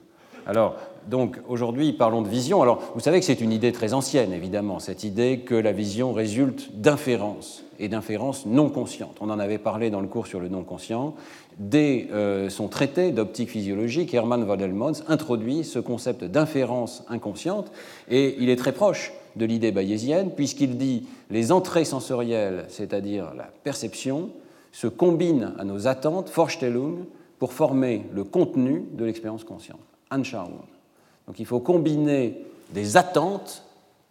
[0.51, 0.75] Alors,
[1.09, 2.61] donc aujourd'hui, parlons de vision.
[2.61, 6.13] Alors, vous savez que c'est une idée très ancienne, évidemment, cette idée que la vision
[6.13, 9.17] résulte d'inférences et d'inférences non conscientes.
[9.21, 11.15] On en avait parlé dans le cours sur le non conscient.
[11.61, 17.71] Dès euh, son traité d'optique physiologique, Hermann Helmholtz introduit ce concept d'inférence inconsciente
[18.09, 23.49] et il est très proche de l'idée bayésienne puisqu'il dit les entrées sensorielles, c'est-à-dire la
[23.63, 24.31] perception,
[24.73, 27.05] se combinent à nos attentes, Vorstellung,
[27.39, 29.90] pour former le contenu de l'expérience consciente.
[30.11, 33.65] Donc il faut combiner des attentes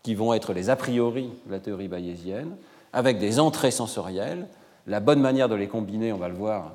[0.04, 2.56] qui vont être les a priori de la théorie bayésienne
[2.94, 4.48] avec des entrées sensorielles.
[4.88, 6.74] La bonne manière de les combiner, on va le voir,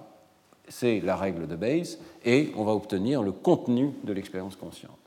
[0.69, 4.99] c'est la règle de Bayes, et on va obtenir le contenu de l'expérience consciente.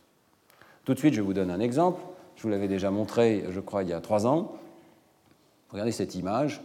[0.83, 2.01] Tout de suite, je vous donne un exemple.
[2.35, 4.55] Je vous l'avais déjà montré, je crois, il y a trois ans.
[5.69, 6.61] Regardez cette image,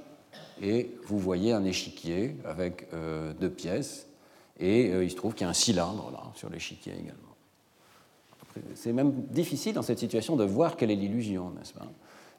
[0.60, 4.06] et vous voyez un échiquier avec euh, deux pièces,
[4.60, 7.32] et euh, il se trouve qu'il y a un cylindre là, sur l'échiquier également.
[8.74, 11.86] C'est même difficile dans cette situation de voir quelle est l'illusion, n'est-ce pas?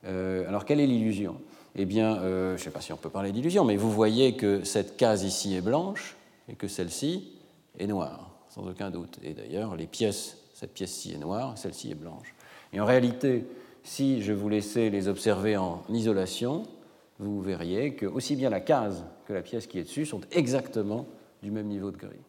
[0.05, 1.37] Euh, Alors, quelle est l'illusion?
[1.75, 4.35] Eh bien, euh, je ne sais pas si on peut parler d'illusion, mais vous voyez
[4.35, 6.15] que cette case ici est blanche
[6.47, 7.31] et que celle-ci
[7.79, 9.19] est noire, sans aucun doute.
[9.23, 12.35] Et d'ailleurs, les pièces, cette pièce-ci est noire, celle-ci est blanche.
[12.73, 13.45] Et en réalité,
[13.83, 16.63] si je vous laissais les observer en isolation,
[17.19, 21.07] vous verriez que aussi bien la case que la pièce qui est dessus sont exactement
[21.41, 22.23] du même niveau de gris.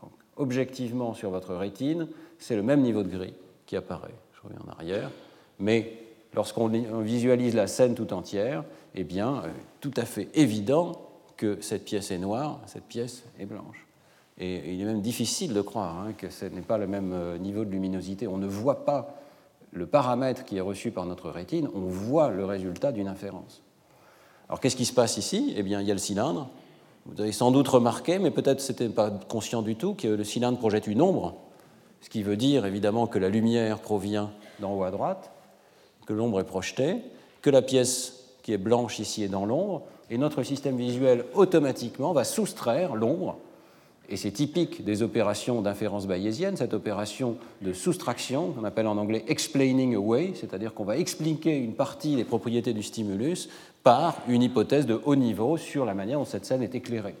[0.00, 2.08] Donc, objectivement, sur votre rétine,
[2.38, 3.34] c'est le même niveau de gris
[3.66, 4.14] qui apparaît.
[4.34, 5.10] Je reviens en arrière.
[5.58, 5.92] Mais
[6.34, 6.68] lorsqu'on
[7.00, 9.48] visualise la scène tout entière, eh bien, euh,
[9.80, 10.92] tout à fait évident
[11.36, 13.86] que cette pièce est noire, cette pièce est blanche.
[14.38, 17.38] Et il est même difficile de croire hein, que ce n'est pas le même euh,
[17.38, 18.26] niveau de luminosité.
[18.26, 19.20] On ne voit pas
[19.72, 23.62] le paramètre qui est reçu par notre rétine, on voit le résultat d'une inférence.
[24.48, 25.52] Alors qu'est-ce qui se passe ici?
[25.56, 26.48] Eh bien, il y a le cylindre.
[27.04, 30.24] Vous avez sans doute remarqué, mais peut-être ce n'était pas conscient du tout, que le
[30.24, 31.34] cylindre projette une ombre
[32.06, 35.32] ce qui veut dire évidemment que la lumière provient d'en haut à droite,
[36.06, 36.98] que l'ombre est projetée,
[37.42, 42.12] que la pièce qui est blanche ici est dans l'ombre, et notre système visuel automatiquement
[42.12, 43.38] va soustraire l'ombre,
[44.08, 49.24] et c'est typique des opérations d'inférence bayésienne, cette opération de soustraction, qu'on appelle en anglais
[49.26, 53.48] explaining away, c'est-à-dire qu'on va expliquer une partie des propriétés du stimulus
[53.82, 57.16] par une hypothèse de haut niveau sur la manière dont cette scène est éclairée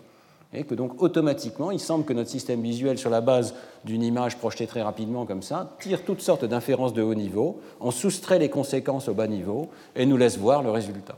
[0.52, 3.54] et que donc automatiquement, il semble que notre système visuel, sur la base
[3.84, 7.90] d'une image projetée très rapidement comme ça, tire toutes sortes d'inférences de haut niveau, en
[7.90, 11.16] soustrait les conséquences au bas niveau et nous laisse voir le résultat.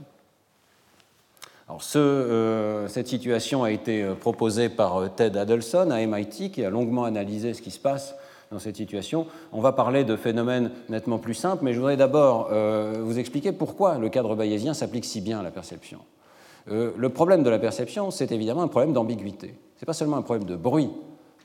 [1.69, 6.65] Alors euh, cette situation a été euh, proposée par euh, Ted Adelson à MIT, qui
[6.65, 8.15] a longuement analysé ce qui se passe
[8.51, 9.27] dans cette situation.
[9.53, 12.49] On va parler de phénomènes nettement plus simples, mais je voudrais d'abord
[13.03, 15.99] vous expliquer pourquoi le cadre bayésien s'applique si bien à la perception.
[16.71, 19.55] Euh, le problème de la perception, c'est évidemment un problème d'ambiguïté.
[19.77, 20.91] Ce n'est pas seulement un problème de bruit.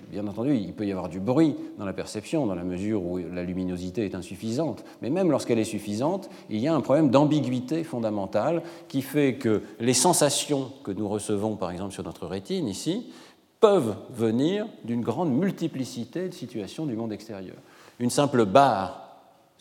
[0.09, 3.17] bien entendu, il peut y avoir du bruit dans la perception, dans la mesure où
[3.17, 4.83] la luminosité est insuffisante.
[5.01, 9.61] Mais même lorsqu'elle est suffisante, il y a un problème d'ambiguïté fondamentale qui fait que
[9.79, 13.11] les sensations que nous recevons, par exemple, sur notre rétine ici,
[13.59, 17.55] peuvent venir d'une grande multiplicité de situations du monde extérieur.
[17.99, 19.02] Une simple barre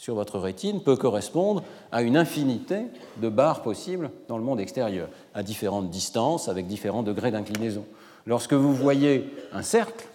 [0.03, 2.87] sur votre rétine peut correspondre à une infinité
[3.19, 7.85] de barres possibles dans le monde extérieur, à différentes distances, avec différents degrés d'inclinaison.
[8.27, 10.09] Lorsque vous voyez un cercle,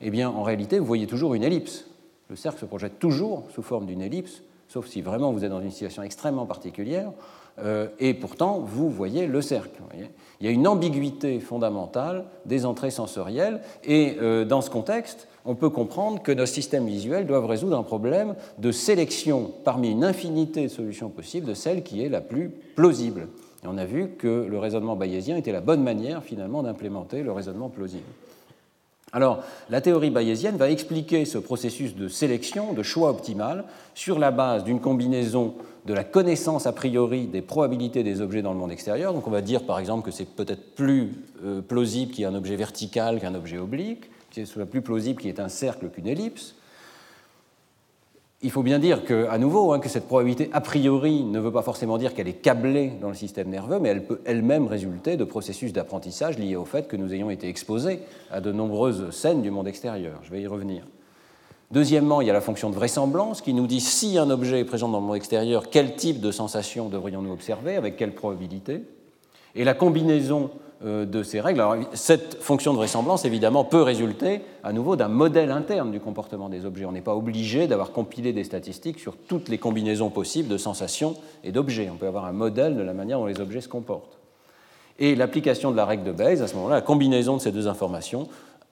[0.00, 1.84] eh bien, en réalité, vous voyez toujours une ellipse.
[2.30, 4.40] Le cercle se projette toujours sous forme d'une ellipse,
[4.74, 7.12] sauf si vraiment vous êtes dans une situation extrêmement particulière,
[7.60, 9.80] euh, et pourtant, vous voyez le cercle.
[10.40, 15.54] Il y a une ambiguïté fondamentale des entrées sensorielles, et euh, dans ce contexte, on
[15.54, 20.64] peut comprendre que nos systèmes visuels doivent résoudre un problème de sélection parmi une infinité
[20.64, 23.28] de solutions possibles de celle qui est la plus plausible.
[23.62, 27.30] Et on a vu que le raisonnement bayésien était la bonne manière finalement d'implémenter le
[27.30, 28.02] raisonnement plausible.
[29.14, 34.32] Alors, la théorie bayésienne va expliquer ce processus de sélection, de choix optimal, sur la
[34.32, 35.54] base d'une combinaison
[35.86, 39.14] de la connaissance a priori des probabilités des objets dans le monde extérieur.
[39.14, 41.12] Donc, on va dire par exemple que c'est peut-être plus
[41.44, 45.20] euh, plausible qu'il y ait un objet vertical qu'un objet oblique, que soit plus plausible
[45.20, 46.56] qu'il y ait un cercle qu'une ellipse.
[48.44, 51.50] Il faut bien dire que, à nouveau, hein, que cette probabilité a priori ne veut
[51.50, 55.16] pas forcément dire qu'elle est câblée dans le système nerveux, mais elle peut elle-même résulter
[55.16, 59.40] de processus d'apprentissage liés au fait que nous ayons été exposés à de nombreuses scènes
[59.40, 60.20] du monde extérieur.
[60.24, 60.82] Je vais y revenir.
[61.70, 64.66] Deuxièmement, il y a la fonction de vraisemblance qui nous dit si un objet est
[64.66, 68.82] présent dans le monde extérieur, quel type de sensation devrions-nous observer, avec quelle probabilité?
[69.54, 70.50] Et la combinaison
[70.84, 71.64] de ces règles.
[71.94, 76.66] Cette fonction de vraisemblance, évidemment, peut résulter à nouveau d'un modèle interne du comportement des
[76.66, 76.84] objets.
[76.84, 81.14] On n'est pas obligé d'avoir compilé des statistiques sur toutes les combinaisons possibles de sensations
[81.42, 81.88] et d'objets.
[81.90, 84.18] On peut avoir un modèle de la manière dont les objets se comportent.
[84.98, 87.66] Et l'application de la règle de Bayes, à ce moment-là, la combinaison de ces deux
[87.66, 88.28] informations,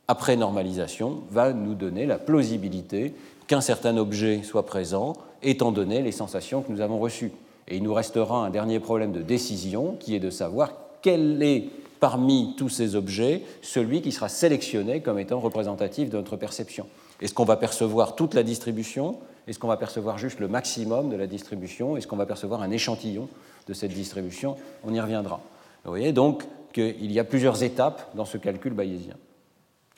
[0.06, 3.14] après normalisation, va nous donner la plausibilité
[3.46, 7.32] qu'un certain objet soit présent, étant donné les sensations que nous avons reçues.
[7.68, 11.70] Et il nous restera un dernier problème de décision, qui est de savoir quel est
[12.02, 16.88] parmi tous ces objets celui qui sera sélectionné comme étant représentatif de notre perception.
[17.20, 19.20] Est-ce qu'on va percevoir toute la distribution?
[19.46, 21.96] Est-ce qu'on va percevoir juste le maximum de la distribution?
[21.96, 23.28] Est-ce qu'on va percevoir un échantillon
[23.68, 24.56] de cette distribution?
[24.82, 25.40] On y reviendra.
[25.84, 26.42] Vous voyez donc
[26.72, 29.14] qu'il y a plusieurs étapes dans ce calcul bayésien.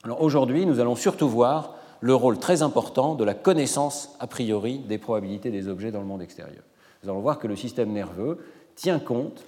[0.03, 4.77] Alors aujourd'hui, nous allons surtout voir le rôle très important de la connaissance a priori
[4.77, 6.65] des probabilités des objets dans le monde extérieur.
[7.03, 8.45] Nous allons voir que le système nerveux
[8.75, 9.43] tient compte,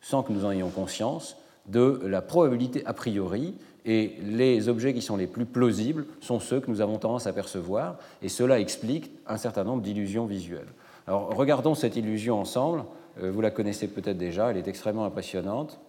[0.00, 1.36] sans que nous en ayons conscience,
[1.66, 3.54] de la probabilité a priori,
[3.84, 7.32] et les objets qui sont les plus plausibles sont ceux que nous avons tendance à
[7.32, 10.72] percevoir, et cela explique un certain nombre d'illusions visuelles.
[11.06, 12.84] Alors regardons cette illusion ensemble,
[13.20, 15.80] euh, vous la connaissez peut-être déjà, elle est extrêmement impressionnante.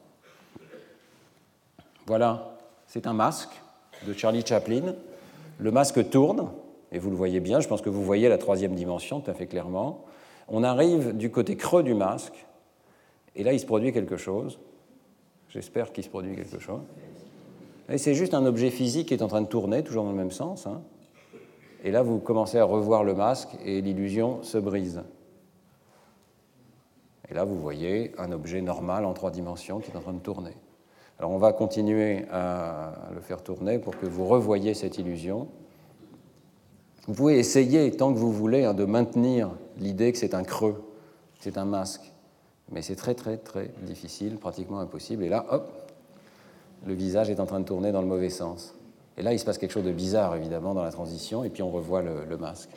[2.07, 2.57] Voilà,
[2.88, 3.61] c'est un masque
[4.07, 4.95] de Charlie Chaplin.
[5.59, 6.49] Le masque tourne,
[6.91, 9.34] et vous le voyez bien, je pense que vous voyez la troisième dimension tout à
[9.34, 10.03] fait clairement.
[10.47, 12.45] On arrive du côté creux du masque,
[13.36, 14.59] et là il se produit quelque chose.
[15.53, 16.81] J'espère qu'il se produit quelque chose.
[17.87, 20.17] Et c'est juste un objet physique qui est en train de tourner, toujours dans le
[20.17, 20.65] même sens.
[20.65, 20.81] Hein.
[21.83, 25.03] Et là, vous commencez à revoir le masque et l'illusion se brise.
[27.29, 30.19] Et là, vous voyez un objet normal en trois dimensions qui est en train de
[30.19, 30.57] tourner.
[31.19, 35.47] Alors, on va continuer à le faire tourner pour que vous revoyiez cette illusion.
[37.05, 40.83] Vous pouvez essayer, tant que vous voulez, hein, de maintenir l'idée que c'est un creux,
[41.35, 42.12] que c'est un masque.
[42.72, 45.24] Mais c'est très très très difficile, pratiquement impossible.
[45.24, 45.72] Et là, hop,
[46.86, 48.74] le visage est en train de tourner dans le mauvais sens.
[49.18, 51.61] Et là, il se passe quelque chose de bizarre, évidemment, dans la transition, et puis
[51.61, 52.70] on revoit le, masque.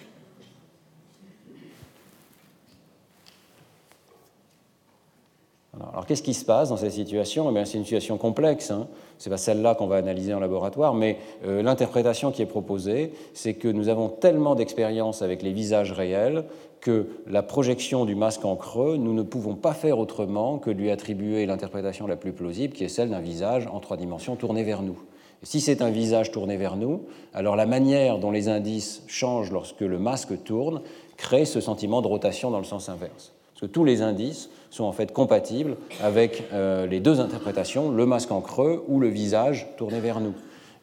[5.75, 7.55] Alors, qu'est-ce qui se passe dans cette situation?
[7.55, 8.71] Eh C'est une situation complexe.
[8.71, 8.87] Hein.
[9.19, 13.13] Ce n'est pas celle-là qu'on va analyser en laboratoire, mais euh, l'interprétation qui est proposée,
[13.35, 16.45] c'est que nous avons tellement d'expérience avec les visages réels
[16.81, 20.91] que la projection du masque en creux, nous ne pouvons pas faire autrement que lui
[20.91, 24.83] attribuer l'interprétation la plus plausible, qui est celle d'un visage en trois dimensions tourné vers
[24.83, 24.99] nous.
[25.43, 27.03] si c'est un visage tourné vers nous,
[27.35, 30.83] alors la manière dont les indices changent lorsque le masque tourne
[31.17, 33.33] crée ce sentiment de rotation dans le sens inverse.
[33.53, 38.07] Parce que tous les indices sont en fait compatibles avec euh, les deux interprétations, le
[38.07, 40.35] masque en creux ou le visage tourné vers nous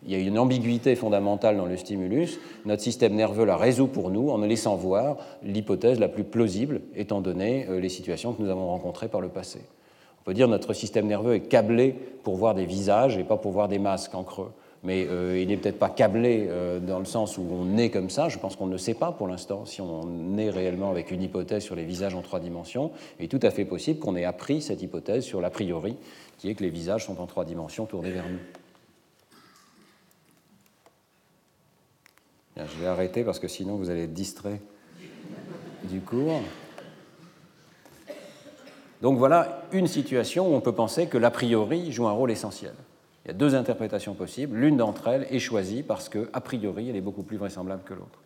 [0.05, 2.39] il y a une ambiguïté fondamentale dans le stimulus.
[2.65, 7.21] Notre système nerveux la résout pour nous en laissant voir l'hypothèse la plus plausible, étant
[7.21, 9.61] donné euh, les situations que nous avons rencontrées par le passé.
[10.21, 13.38] On peut dire que notre système nerveux est câblé pour voir des visages et pas
[13.38, 14.51] pour voir des masques en creux.
[14.84, 18.09] Mais euh, il n'est peut-être pas câblé euh, dans le sens où on est comme
[18.09, 18.27] ça.
[18.27, 21.63] Je pense qu'on ne sait pas pour l'instant si on est réellement avec une hypothèse
[21.63, 22.91] sur les visages en trois dimensions.
[23.17, 25.95] Il est tout à fait possible qu'on ait appris cette hypothèse sur l'a priori,
[26.38, 28.39] qui est que les visages sont en trois dimensions tournés vers nous.
[32.55, 34.61] je vais arrêter parce que sinon vous allez être distrait
[35.86, 36.41] du cours.
[39.01, 42.73] Donc voilà une situation où on peut penser que l'a priori joue un rôle essentiel.
[43.26, 44.57] Il y a deux interprétations possibles.
[44.57, 48.19] L'une d'entre elles est choisie parce qu'a priori, elle est beaucoup plus vraisemblable que l'autre.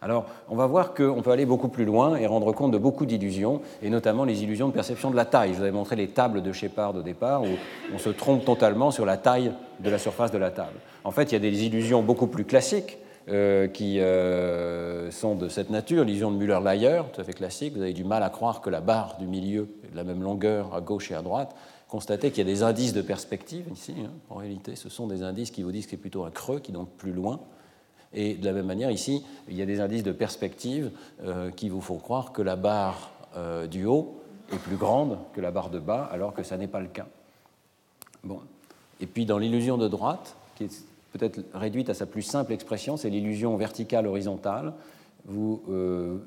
[0.00, 3.06] Alors, on va voir qu'on peut aller beaucoup plus loin et rendre compte de beaucoup
[3.06, 5.50] d'illusions, et notamment les illusions de perception de la taille.
[5.50, 7.54] Je vous avais montré les tables de Shepard au départ, où
[7.94, 10.80] on se trompe totalement sur la taille de la surface de la table.
[11.04, 15.48] En fait, il y a des illusions beaucoup plus classiques euh, qui euh, sont de
[15.48, 17.74] cette nature, l'illusion de Müller-Lyer, tout à fait classique.
[17.76, 20.22] Vous avez du mal à croire que la barre du milieu est de la même
[20.24, 21.54] longueur à gauche et à droite.
[21.92, 23.94] Constatez qu'il y a des indices de perspective ici.
[24.02, 24.08] Hein.
[24.30, 26.72] En réalité, ce sont des indices qui vous disent que c'est plutôt un creux, qui
[26.72, 27.38] donc plus loin.
[28.14, 30.90] Et de la même manière, ici, il y a des indices de perspective
[31.22, 34.22] euh, qui vous font croire que la barre euh, du haut
[34.54, 37.08] est plus grande que la barre de bas, alors que ça n'est pas le cas.
[38.24, 38.40] Bon.
[39.02, 42.96] Et puis dans l'illusion de droite, qui est peut-être réduite à sa plus simple expression,
[42.96, 44.72] c'est l'illusion verticale-horizontale.
[45.26, 46.20] Vous euh,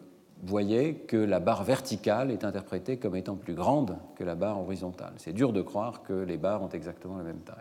[0.44, 5.14] voyez que la barre verticale est interprétée comme étant plus grande que la barre horizontale.
[5.18, 7.56] C'est dur de croire que les barres ont exactement la même taille.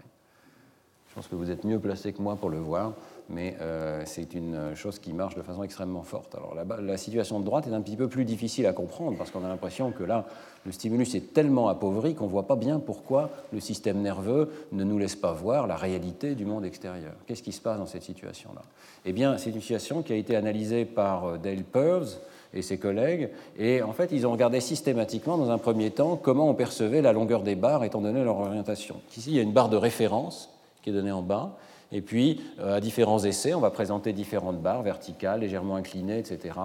[1.09, 2.95] Je pense que vous êtes mieux placé que moi pour le voir
[3.29, 6.35] mais euh, c'est une chose qui marche de façon extrêmement forte.
[6.35, 9.31] Alors la, la, situation de droite est un petit peu plus difficile à comprendre parce
[9.31, 10.27] qu'on a l'impression que là,
[10.67, 14.85] le stimulus est tellement appauvri qu'on ne voit pas bien pourquoi le système nerveux ne
[14.85, 17.13] nous laisse pas voir la réalité du monde extérieur.
[17.27, 18.63] Qu'est-ce qui se passe dans cette situation-là?
[19.07, 22.19] Eh bien, c'est une situation qui a été analysée par euh, Dale Purves
[22.55, 26.49] et ses collègues, et en fait, ils ont regardé systématiquement, dans un premier temps, comment
[26.49, 29.01] on percevait la longueur des barres étant donné leur orientation.
[29.17, 30.51] Ici, il y a une barre de référence
[30.83, 31.57] qui est donnée en bas,
[31.93, 36.57] et puis, euh, à différents essais, on va présenter différentes barres verticales, légèrement inclinées, etc.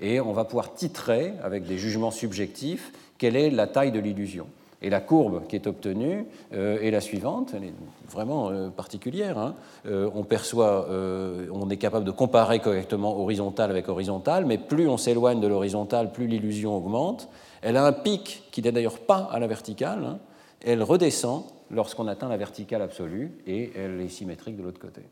[0.00, 4.46] Et on va pouvoir titrer, avec des jugements subjectifs, quelle est la taille de l'illusion.
[4.82, 7.72] Et la courbe qui est obtenue euh, est la suivante, elle est
[8.10, 9.38] vraiment euh, particulière.
[9.38, 9.54] Hein.
[9.84, 10.88] on perçoit,
[11.52, 16.12] on est capable de comparer correctement horizontal avec horizontal, mais plus on s'éloigne de l'horizontal,
[16.12, 17.28] plus l'illusion augmente.
[17.62, 20.18] Elle a un pic qui n'est d'ailleurs pas à la verticale, hein.
[20.64, 25.02] elle redescend lorsqu'on atteint la verticale absolue et elle est symétrique de l'autre côté.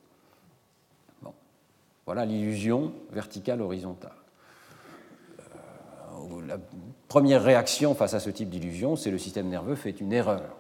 [2.07, 4.13] Voilà l'illusion verticale-horizontale.
[5.41, 6.59] Euh, la
[7.09, 10.57] première réaction face à ce type d'illusion, c'est le système nerveux fait une erreur.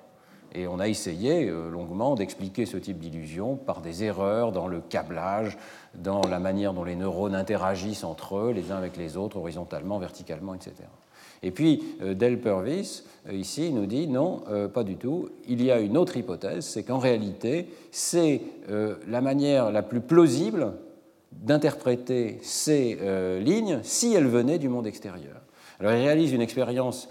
[0.55, 4.81] Et on a essayé euh, longuement d'expliquer ce type d'illusion par des erreurs dans le
[4.81, 5.59] câblage,
[5.95, 9.99] dans la manière dont les neurones interagissent entre eux, les uns avec les autres, horizontalement,
[9.99, 10.75] verticalement, etc.
[11.43, 14.43] Et puis, euh, Del Purvis, euh, ici, nous dit non,
[14.73, 15.29] pas du tout.
[15.49, 18.43] Il y a une autre hypothèse, c'est qu'en réalité, c'est
[19.09, 20.75] la manière la plus plausible
[21.33, 22.99] d'interpréter ces
[23.41, 25.44] lignes si elles venaient du monde extérieur.
[25.81, 27.09] Alors, il réalise une expérience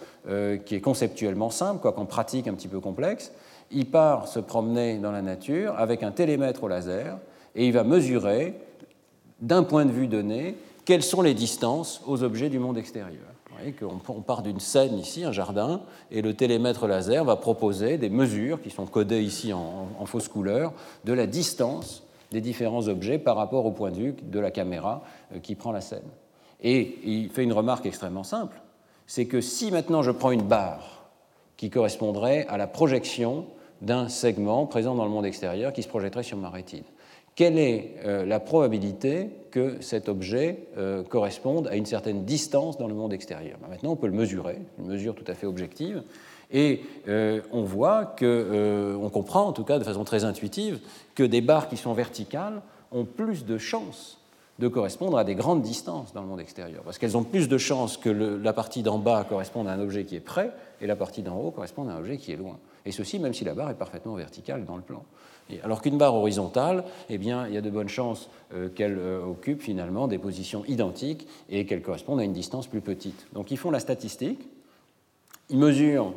[0.66, 3.34] qui est conceptuellement simple, quoique en pratique un petit peu complexe.
[3.72, 7.18] Il part se promener dans la nature avec un télémètre au laser
[7.56, 8.56] et il va mesurer,
[9.42, 10.56] d'un point de vue donné,
[10.86, 13.34] quelles sont les distances aux objets du monde extérieur
[13.72, 18.62] qu'on part d'une scène ici, un jardin, et le télémètre laser va proposer des mesures
[18.62, 20.74] qui sont codées ici en, fausse couleur
[21.06, 25.04] de la distance des différents objets par rapport au point de vue de la caméra
[25.34, 26.02] euh, qui prend la scène.
[26.64, 28.62] Et il fait une remarque extrêmement simple,
[29.06, 31.10] c'est que si maintenant je prends une barre
[31.58, 33.46] qui correspondrait à la projection
[33.82, 36.84] d'un segment présent dans le monde extérieur qui se projetterait sur ma rétine,
[37.36, 42.88] quelle est euh, la probabilité que cet objet euh, corresponde à une certaine distance dans
[42.88, 43.58] le monde extérieur?
[43.62, 46.04] Ben, Maintenant, on peut le mesurer, une mesure tout à fait objective,
[46.52, 50.80] et euh, on voit que, on comprend en tout cas de façon très intuitive,
[51.16, 52.62] que des barres qui sont verticales
[52.92, 54.20] ont plus de chances
[54.60, 57.58] de correspondre à des grandes distances dans le monde extérieur, parce qu'elles ont plus de
[57.58, 60.52] chances que la partie d'en bas corresponde à un objet qui est près
[60.82, 62.58] et la partie d'en haut corresponde à un objet qui est loin.
[62.86, 65.04] Et ceci même si la barre est parfaitement verticale dans le plan
[65.64, 69.26] alors qu'une barre horizontale, eh bien, il y a de bonnes chances euh, qu'elle euh,
[69.26, 73.28] occupe finalement des positions identiques et qu'elle corresponde à une distance plus petite.
[73.34, 74.40] Donc ils font la statistique,
[75.50, 76.14] ils mesurent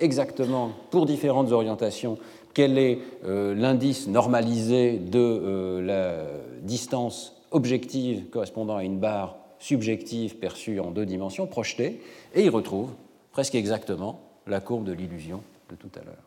[0.00, 2.18] exactement pour différentes orientations
[2.52, 6.24] quel est euh, l'indice normalisé de la
[6.62, 12.02] distance objective correspondant à une barre subjective perçue en deux dimensions, projetée,
[12.34, 12.92] et ils retrouvent
[13.32, 15.40] presque exactement la courbe de l'illusion
[15.70, 16.24] de tout à l'heure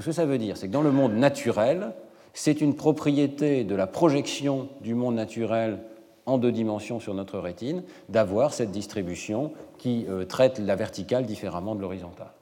[0.00, 1.92] ce que ça veut dire, c'est que dans le monde naturel,
[2.32, 5.78] c'est une propriété de la projection du monde naturel
[6.26, 11.74] en deux dimensions sur notre rétine d'avoir cette distribution qui euh, traite la verticale différemment
[11.74, 12.32] de l'horizontale.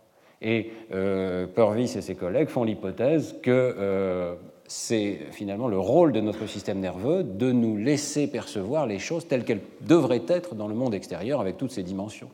[0.41, 4.35] Et euh, Purvis et ses collègues font l'hypothèse que euh,
[4.75, 9.45] c'est finalement le rôle de notre système nerveux de nous laisser percevoir les choses telles
[9.45, 12.31] qu'elles devraient être dans le monde extérieur avec toutes ces dimensions.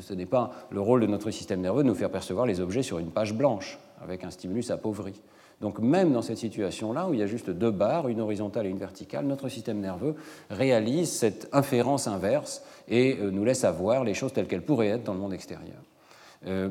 [0.00, 2.82] Ce n'est pas le rôle de notre système nerveux de nous faire percevoir les objets
[2.82, 5.12] sur une page blanche avec un stimulus appauvri.
[5.60, 8.70] Donc même dans cette situation-là, où il y a juste deux barres, une horizontale et
[8.70, 10.16] une verticale, notre système nerveux
[10.48, 15.04] réalise cette inférence inverse et euh, nous laisse avoir les choses telles qu'elles pourraient être
[15.04, 15.82] dans le monde extérieur.
[16.46, 16.68] Euh,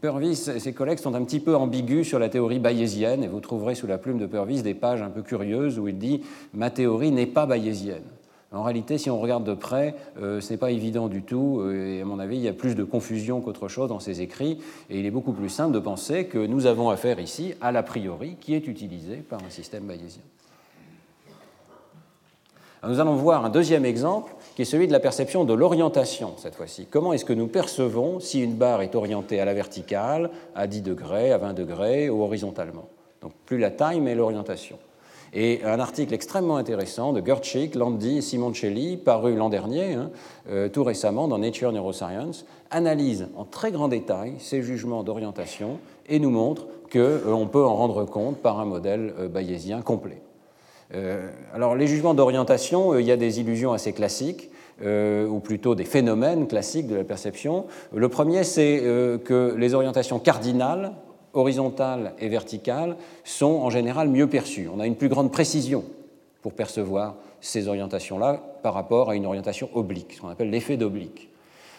[0.00, 3.40] Purvis et ses collègues sont un petit peu ambigus sur la théorie bayésienne, et vous
[3.40, 6.22] trouverez sous la plume de Purvis des pages un peu curieuses où il dit
[6.52, 8.04] Ma théorie n'est pas bayésienne.
[8.52, 11.96] En réalité, si on regarde de près, euh, ce n'est pas évident du tout, euh,
[11.96, 14.58] et à mon avis, il y a plus de confusion qu'autre chose dans ses écrits,
[14.90, 17.82] et il est beaucoup plus simple de penser que nous avons affaire ici à l'a
[17.82, 20.22] priori qui est utilisé par un système bayésien.
[22.86, 26.54] nous allons voir un deuxième exemple qui est celui de la perception de l'orientation cette
[26.54, 26.86] fois-ci.
[26.90, 30.82] Comment est-ce que nous percevons si une barre est orientée à la verticale, à 10
[30.82, 32.88] degrés, à 20 degrés ou horizontalement?
[33.20, 34.78] Donc plus la taille, mais l'orientation.
[35.34, 40.10] Et un article extrêmement intéressant de Gertschik, Landi et Simoncelli, paru l'an dernier, hein,
[40.50, 46.18] euh, tout récemment dans Nature Neuroscience, analyse en très grand détail ces jugements d'orientation et
[46.18, 50.20] nous montre qu'on euh, peut en rendre compte par un modèle euh, bayésien complet.
[51.54, 54.50] Alors les jugements d'orientation, il y a des illusions assez classiques.
[54.82, 57.66] ou plutôt des phénomènes classiques de la perception.
[57.94, 58.82] Le premier, c'est
[59.24, 60.92] que les orientations cardinales
[61.34, 64.68] horizontales et verticales sont en général mieux perçues.
[64.74, 65.84] On a une plus grande précision
[66.42, 71.28] pour percevoir ces orientations-là par rapport à une orientation oblique, ce qu'on appelle l'effet d'oblique.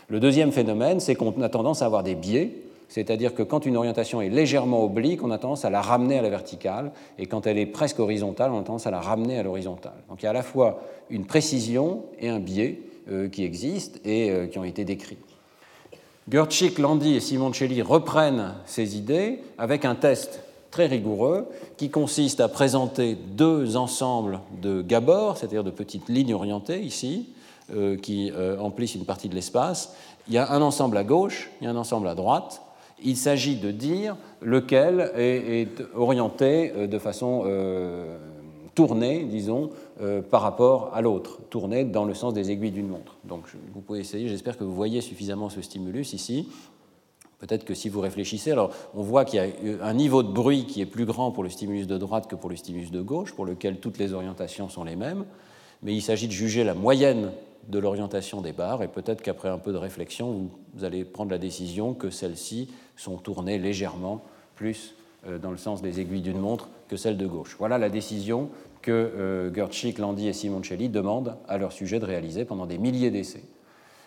[0.09, 2.51] Le deuxième phénomène, c'est qu'on a tendance à avoir des biais,
[2.93, 6.21] c'est-à-dire que quand une orientation est légèrement oblique, on a tendance à la ramener à
[6.21, 9.41] la verticale, et quand elle est presque horizontale, on a tendance à la ramener à
[9.41, 9.95] l'horizontale.
[10.09, 10.79] Donc il y a à la fois
[11.09, 15.17] une précision et un biais euh, qui existent et euh, qui ont été décrits.
[16.29, 22.47] Gertschik, Landi et Simoncelli reprennent ces idées avec un test très rigoureux qui consiste à
[22.47, 27.29] présenter deux ensembles de Gabor, c'est-à-dire de petites lignes orientées ici,
[27.73, 29.95] euh, qui emplissent une partie de l'espace.
[30.27, 32.61] Il y a un ensemble à gauche, il y a un ensemble à droite.
[33.03, 37.43] Il s'agit de dire lequel est, orienté euh, de façon
[38.75, 39.69] tournée, disons,
[40.01, 43.17] euh, par rapport à l'autre, tourné dans le sens des aiguilles d'une montre.
[43.23, 43.43] Donc
[43.73, 46.47] vous pouvez essayer, j'espère que vous voyez suffisamment ce stimulus ici.
[47.39, 50.65] Peut-être que si vous réfléchissez, alors on voit qu'il y a un niveau de bruit
[50.65, 53.33] qui est plus grand pour le stimulus de droite que pour le stimulus de gauche,
[53.33, 55.25] pour lequel toutes les orientations sont les mêmes,
[55.81, 57.31] mais il s'agit de juger la moyenne
[57.67, 61.37] de l'orientation des barres, et peut-être qu'après un peu de réflexion, vous allez prendre la
[61.37, 64.23] décision que celles-ci sont tournées légèrement
[64.55, 64.95] plus
[65.27, 67.55] euh, dans le sens des aiguilles d'une montre que celles de gauche.
[67.57, 68.49] Voilà la décision
[68.81, 73.11] que euh, Gertschik, Landi et Simoncelli demandent à leur sujet de réaliser pendant des milliers
[73.11, 73.43] d'essais.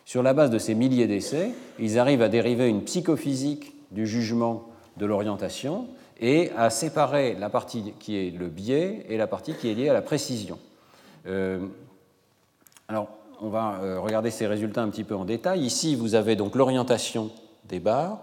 [0.05, 1.51] Sur la base de ces milliers d'essais,
[1.81, 5.89] ils arrivent à dériver une psychophysique du jugement de l'orientation
[6.21, 9.89] et à séparer la partie qui est le biais et la partie qui est liée
[9.89, 10.59] à la précision.
[11.27, 11.67] Euh,
[12.89, 13.09] alors,
[13.41, 15.61] on va euh, regarder ces résultats un petit peu en détail.
[15.61, 17.31] Ici, vous avez donc l'orientation
[17.69, 18.19] des barres,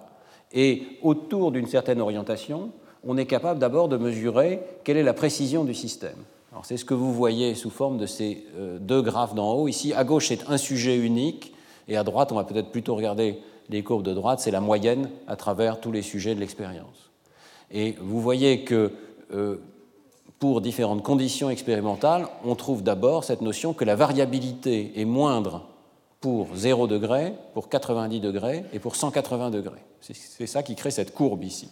[0.51, 2.71] et autour d'une certaine orientation,
[3.03, 6.17] on est capable d'abord de mesurer quelle est la précision du système
[6.61, 9.67] c'est ce que vous voyez sous forme de ces euh, deux graphes d'en haut.
[9.67, 11.53] Ici, à gauche, c'est un sujet unique,
[11.87, 13.39] et à droite, on va peut-être plutôt regarder
[13.69, 17.11] les courbes de droite, c'est la moyenne à travers tous les sujets de l'expérience.
[17.71, 18.91] Et vous voyez que
[19.33, 19.57] euh,
[20.39, 25.63] pour différentes conditions expérimentales, on trouve d'abord cette notion que la variabilité est moindre
[26.19, 29.83] pour 0 degré, pour 90 degrés et pour 180 degrés.
[29.99, 31.69] C'est ça qui crée cette courbe ici.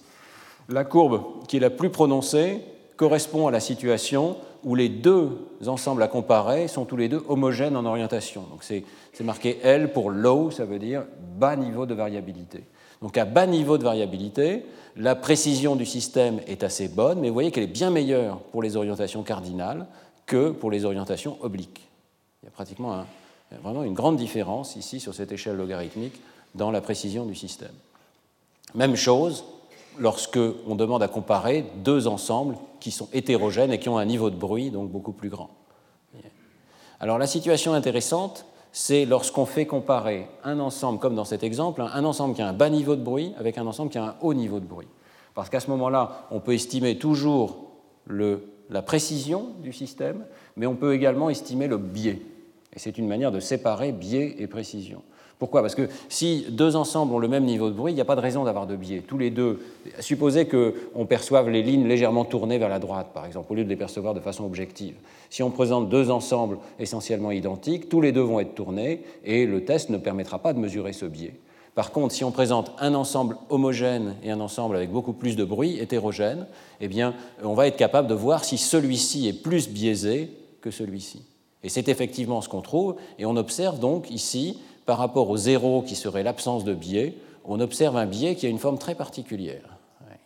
[0.69, 2.61] La courbe qui est la plus prononcée
[2.97, 5.29] correspond à la situation où les deux
[5.65, 8.43] ensembles à comparer sont tous les deux homogènes en orientation.
[8.51, 8.83] Donc c'est
[9.23, 11.03] marqué L pour low, ça veut dire
[11.37, 12.63] bas niveau de variabilité.
[13.01, 17.33] Donc à bas niveau de variabilité, la précision du système est assez bonne, mais vous
[17.33, 19.87] voyez qu'elle est bien meilleure pour les orientations cardinales
[20.25, 21.89] que pour les orientations obliques.
[22.41, 23.05] Il y a pratiquement
[23.63, 26.21] vraiment une grande différence ici sur cette échelle logarithmique
[26.55, 27.73] dans la précision du système.
[28.75, 29.43] Même chose
[29.97, 34.29] lorsque on demande à comparer deux ensembles qui sont hétérogènes et qui ont un niveau
[34.29, 35.49] de bruit donc beaucoup plus grand.
[36.99, 42.05] Alors la situation intéressante, c'est lorsqu'on fait comparer un ensemble, comme dans cet exemple, un
[42.05, 44.33] ensemble qui a un bas niveau de bruit avec un ensemble qui a un haut
[44.33, 44.87] niveau de bruit.
[45.33, 47.71] Parce qu'à ce moment-là, on peut estimer toujours
[48.07, 52.21] la précision du système, mais on peut également estimer le biais.
[52.73, 55.03] Et c'est une manière de séparer biais et précision.
[55.41, 55.61] Pourquoi?
[55.61, 58.15] Parce que si deux ensembles ont le même niveau de bruit, il n'y a pas
[58.15, 59.01] de raison d'avoir de biais.
[59.01, 59.59] Tous les deux,
[59.99, 63.69] supposez qu'on perçoive les lignes légèrement tournées vers la droite, par exemple, au lieu de
[63.69, 64.93] les percevoir de façon objective.
[65.31, 69.65] Si on présente deux ensembles essentiellement identiques, tous les deux vont être tournés et le
[69.65, 71.33] test ne permettra pas de mesurer ce biais.
[71.73, 75.43] Par contre, si on présente un ensemble homogène et un ensemble avec beaucoup plus de
[75.43, 76.45] bruit, hétérogène,
[76.81, 80.29] eh bien, on va être capable de voir si celui-ci est plus biaisé
[80.61, 81.23] que celui-ci.
[81.63, 85.81] Et c'est effectivement ce qu'on trouve, et on observe donc ici par rapport au zéro
[85.81, 87.15] qui serait l'absence de biais,
[87.45, 89.77] on observe un biais qui a une forme très particulière.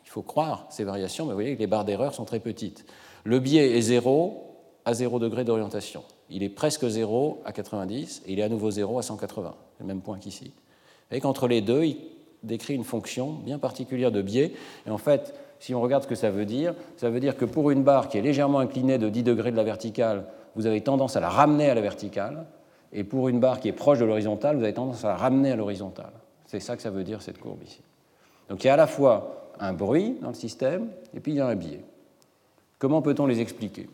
[0.05, 2.85] Il faut croire ces variations, mais vous voyez que les barres d'erreur sont très petites.
[3.23, 6.03] Le biais est 0 à 0 degré d'orientation.
[6.29, 9.85] Il est presque 0 à 90 et il est à nouveau 0 à 180, le
[9.85, 10.53] même point qu'ici.
[11.11, 11.97] Et qu'entre les deux, il
[12.43, 14.53] décrit une fonction bien particulière de biais.
[14.87, 17.45] Et en fait, si on regarde ce que ça veut dire, ça veut dire que
[17.45, 20.25] pour une barre qui est légèrement inclinée de 10 degrés de la verticale,
[20.55, 22.45] vous avez tendance à la ramener à la verticale,
[22.95, 25.51] et pour une barre qui est proche de l'horizontale, vous avez tendance à la ramener
[25.51, 26.13] à l'horizontale.
[26.45, 27.81] C'est ça que ça veut dire cette courbe ici.
[28.49, 31.35] Donc il y a à la fois un bruit dans le système, et puis il
[31.35, 31.83] y a un biais.
[32.79, 33.89] Comment peut-on les expliquer?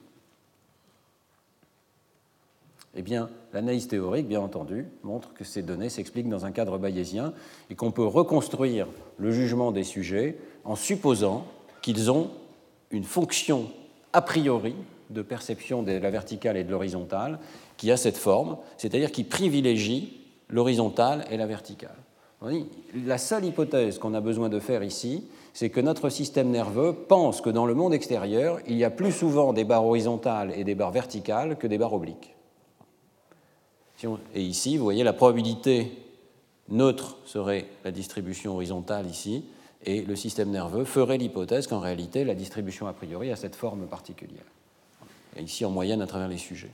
[2.94, 7.34] Eh bien, l'analyse théorique, bien entendu, montre que ces données s'expliquent dans un cadre bayésien
[7.72, 8.88] et qu'on peut reconstruire
[9.18, 11.46] le jugement des sujets en supposant
[11.82, 12.30] qu'ils ont
[12.92, 13.72] une fonction
[14.14, 14.76] a priori
[15.12, 17.40] de perception de la verticale et de l'horizontale
[17.78, 21.96] qui a cette forme, c'est-à-dire qui privilégie l'horizontale et la verticale.
[23.06, 27.40] La seule hypothèse qu'on a besoin de faire ici, c'est que notre système nerveux pense
[27.42, 30.74] que dans le monde extérieur, il y a plus souvent des barres horizontales et des
[30.74, 32.36] barres verticales que des barres obliques.
[34.34, 35.92] Et ici, vous voyez, la probabilité
[36.70, 39.46] neutre serait la distribution horizontale ici,
[39.86, 43.86] et le système nerveux ferait l'hypothèse qu'en réalité, la distribution a priori a cette forme
[43.86, 44.46] particulière.
[45.40, 46.72] Ici, en moyenne, à travers les sujets.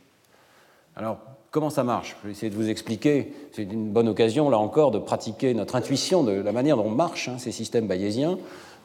[0.96, 1.18] Alors,
[1.52, 2.16] comment ça marche?
[2.22, 3.34] Je vais essayer de vous expliquer.
[3.52, 7.30] C'est une bonne occasion, là encore, de pratiquer notre intuition de la manière dont marchent
[7.30, 8.38] hein, ces systèmes bayésiens.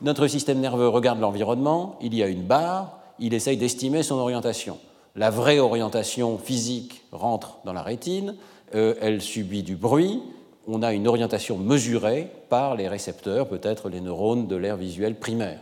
[0.02, 4.78] Notre système nerveux regarde l'environnement, il y a une barre, il essaye d'estimer son orientation
[5.16, 8.36] la vraie orientation physique rentre dans la rétine,
[8.74, 10.20] euh, elle subit du bruit,
[10.66, 15.60] on a une orientation mesurée par les récepteurs, peut-être les neurones de l'air visuel primaire.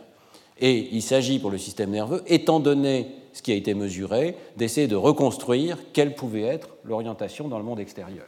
[0.61, 4.89] Et il s'agit pour le système nerveux, étant donné ce qui a été mesuré, d'essayer
[4.89, 8.25] de reconstruire quelle pouvait être l'orientation dans le monde extérieur.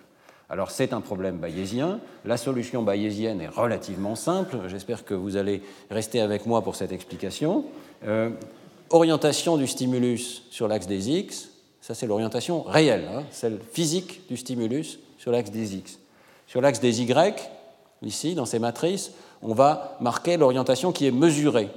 [0.48, 1.98] Alors c'est un problème bayésien.
[2.26, 4.58] La solution bayésienne est relativement simple.
[4.68, 7.64] J'espère que vous allez rester avec moi pour cette explication.
[8.06, 8.28] Euh,
[8.90, 11.48] orientation du stimulus sur l'axe des X,
[11.80, 15.98] ça c'est l'orientation réelle, hein, celle physique du stimulus sur l'axe des X.
[16.46, 17.50] Sur l'axe des Y,
[18.02, 21.70] ici, dans ces matrices, on va marquer l'orientation qui est mesurée.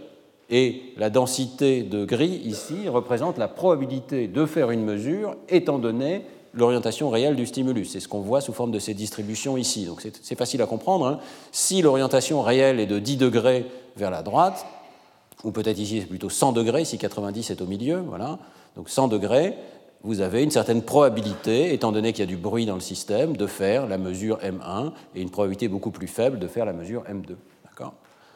[0.50, 6.22] Et la densité de gris ici représente la probabilité de faire une mesure étant donné
[6.54, 7.90] l'orientation réelle du stimulus.
[7.92, 9.86] C'est ce qu'on voit sous forme de ces distributions ici.
[9.86, 11.06] Donc c'est facile à comprendre.
[11.08, 11.20] Hein.
[11.52, 13.66] Si l'orientation réelle est de 10 degrés
[13.98, 14.66] vers la droite,
[15.44, 18.40] ou peut-être ici c'est plutôt 100 degrés, si 90 est au milieu, voilà.
[18.76, 19.56] Donc 100 degrés,
[20.04, 23.36] vous avez une certaine probabilité, étant donné qu'il y a du bruit dans le système,
[23.36, 27.04] de faire la mesure M1 et une probabilité beaucoup plus faible de faire la mesure
[27.04, 27.36] M2.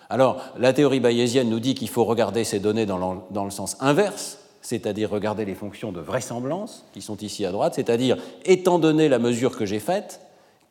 [0.09, 4.39] Alors, la théorie bayésienne nous dit qu'il faut regarder ces données dans le sens inverse,
[4.61, 9.19] c'est-à-dire regarder les fonctions de vraisemblance qui sont ici à droite, c'est-à-dire, étant donné la
[9.19, 10.21] mesure que j'ai faite,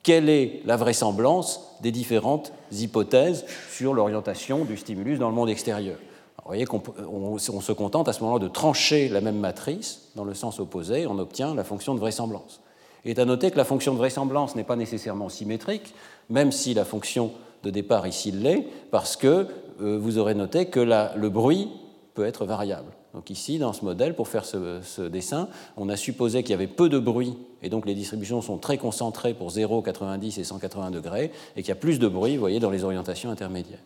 [0.03, 5.99] quelle est la vraisemblance des différentes hypothèses sur l'orientation du stimulus dans le monde extérieur?
[6.39, 10.35] Vous voyez qu'on se contente à ce moment-là de trancher la même matrice dans le
[10.35, 12.61] sens opposé, on obtient la fonction de vraisemblance.
[13.05, 15.95] Est à noter que la fonction de vraisemblance n'est pas nécessairement symétrique,
[16.31, 17.33] même si la fonction
[17.63, 19.47] de départ ici l'est, parce que
[19.81, 21.69] euh, vous aurez noté que le bruit
[22.15, 22.93] peut être variable.
[23.15, 26.67] Donc ici, dans ce modèle, pour faire ce, dessin, on a supposé qu'il y avait
[26.67, 30.91] peu de bruit, et donc les distributions sont très concentrées pour 0, 90 et 180
[30.91, 33.81] degrés, et qu'il y a plus de bruit, vous voyez, dans les orientations intermédiaires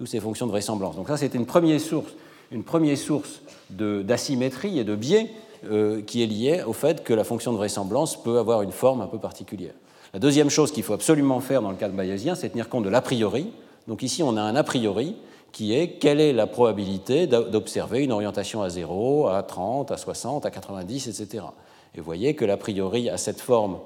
[0.00, 0.96] toutes ces fonctions de vraisemblance.
[0.96, 2.12] Donc ça, c'était une première source,
[2.50, 5.30] une première source d'asymétrie et de biais
[5.70, 9.02] euh, qui est liée au fait que la fonction de vraisemblance peut avoir une forme
[9.02, 9.74] un peu particulière.
[10.12, 12.84] La deuxième chose qu'il faut absolument faire dans le cas de bayésien, c'est tenir compte
[12.84, 13.52] de l'a priori.
[13.86, 15.16] Donc ici, on a un a priori
[15.52, 20.46] qui est quelle est la probabilité d'observer une orientation à 0, à 30, à 60,
[20.46, 21.44] à 90, etc.
[21.94, 23.78] Et vous voyez que l'a priori a cette forme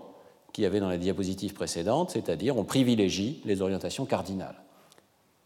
[0.52, 4.64] qu'il y avait dans la diapositive précédente, c'est-à-dire on privilégie les orientations cardinales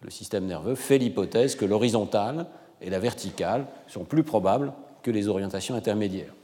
[0.03, 2.47] le système nerveux fait l'hypothèse que l'horizontale
[2.81, 4.73] et la verticale sont plus probables
[5.03, 6.35] que les orientations intermédiaires.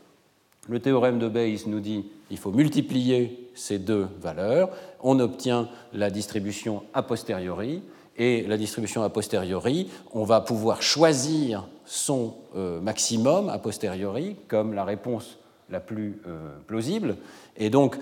[0.69, 6.11] Le théorème de Bayes nous dit qu'il faut multiplier ces deux valeurs, on obtient la
[6.11, 7.83] distribution a posteriori,
[8.17, 14.73] et la distribution a posteriori, on va pouvoir choisir son euh, maximum a posteriori comme
[14.73, 15.39] la réponse
[15.71, 17.17] la plus euh, plausible.
[17.57, 17.97] Et donc,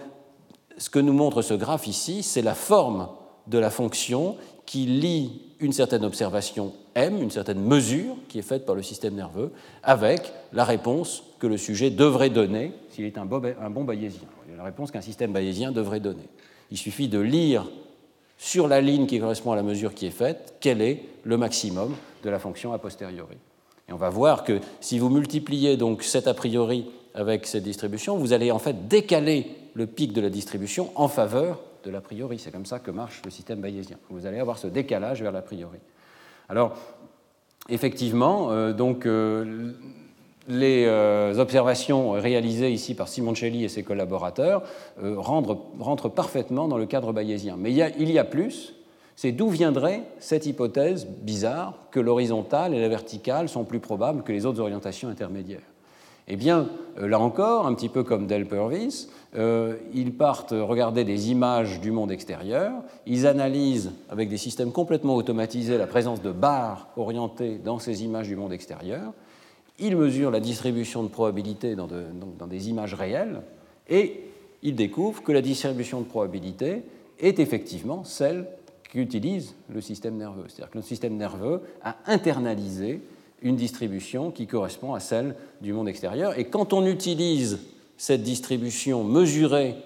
[0.77, 3.09] ce que nous montre ce graphe ici, c'est la forme
[3.47, 4.37] de la fonction
[4.67, 9.15] qui lie une certaine observation M, une certaine mesure qui est faite par le système
[9.15, 14.29] nerveux, avec la réponse que le sujet devrait donner s'il est un bon bayésien.
[14.63, 16.29] La réponse qu'un système bayésien devrait donner.
[16.71, 17.69] Il suffit de lire
[18.39, 21.97] sur la ligne qui correspond à la mesure qui est faite quel est le maximum
[22.23, 23.35] de la fonction a posteriori.
[23.89, 28.17] Et on va voir que si vous multipliez donc cet a priori avec cette distribution,
[28.17, 32.39] vous allez en fait décaler le pic de la distribution en faveur de l'a priori.
[32.39, 33.97] C'est comme ça que marche le système bayésien.
[34.11, 35.79] Vous allez avoir ce décalage vers l'a priori.
[36.49, 36.77] Alors,
[37.69, 39.09] effectivement, donc,
[40.49, 40.89] les
[41.39, 44.63] observations réalisées ici par Simoncelli et ses collaborateurs
[45.01, 47.57] rentrent, parfaitement dans le cadre bayésien.
[47.59, 48.75] Mais il y a plus,
[49.17, 54.33] c'est d'où viendrait cette hypothèse bizarre que l'horizontale et la verticale sont plus probables que
[54.33, 55.61] les autres orientations intermédiaires.
[56.29, 56.69] Eh bien,
[56.99, 61.81] euh, là encore, un petit peu comme Del Purvis, euh, ils partent regarder des images
[61.81, 62.73] du monde extérieur,
[63.07, 68.29] ils analysent avec des systèmes complètement automatisés la présence de barres orientées dans ces images
[68.29, 69.13] du monde extérieur,
[69.79, 71.89] ils mesurent la distribution de probabilité dans,
[72.47, 73.43] des images réelles,
[73.89, 74.21] et
[74.63, 76.83] ils découvrent que la distribution de probabilité
[77.19, 78.47] est effectivement celle
[78.85, 80.45] qu'utilise le système nerveux.
[80.49, 83.01] C'est-à-dire que le système nerveux a internalisé
[83.41, 86.39] une distribution qui correspond à celle du monde extérieur.
[86.39, 87.59] Et quand on utilise
[87.97, 89.77] cette distribution mesurée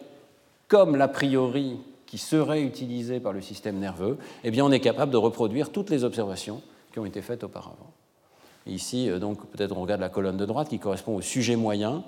[0.69, 5.17] comme l'a priori qui serait utilisée par le système nerveux, eh on est capable de
[5.17, 6.63] reproduire toutes les observations
[6.93, 7.93] qui ont été faites auparavant.
[8.67, 12.05] Ici, euh, donc, peut-être on regarde la colonne de droite qui correspond au sujet moyen.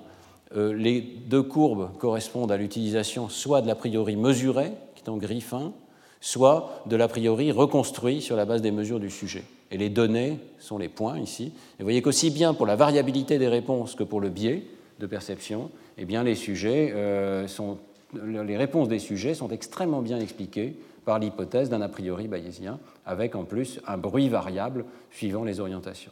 [0.55, 5.17] Euh, les deux courbes correspondent à l'utilisation soit de l'a priori mesurée, qui est en
[5.17, 5.73] gris fin,
[6.21, 9.43] soit de l'a priori reconstruit sur la base des mesures du sujet.
[9.71, 11.45] Et les données sont les points ici.
[11.45, 14.63] Et vous voyez qu'aussi bien pour la variabilité des réponses que pour le biais
[14.99, 17.77] de perception, eh bien les, sujets, euh, sont,
[18.13, 23.35] les réponses des sujets sont extrêmement bien expliquées par l'hypothèse d'un a priori bayésien, avec
[23.35, 26.11] en plus un bruit variable suivant les orientations.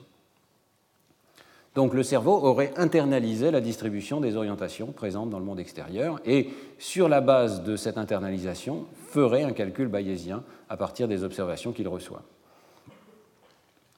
[1.78, 6.50] Donc le cerveau aurait internalisé la distribution des orientations présentes dans le monde extérieur et,
[6.80, 11.88] sur la base de cette internalisation, ferait un calcul bayésien à partir des observations qu'il
[11.88, 12.24] reçoit.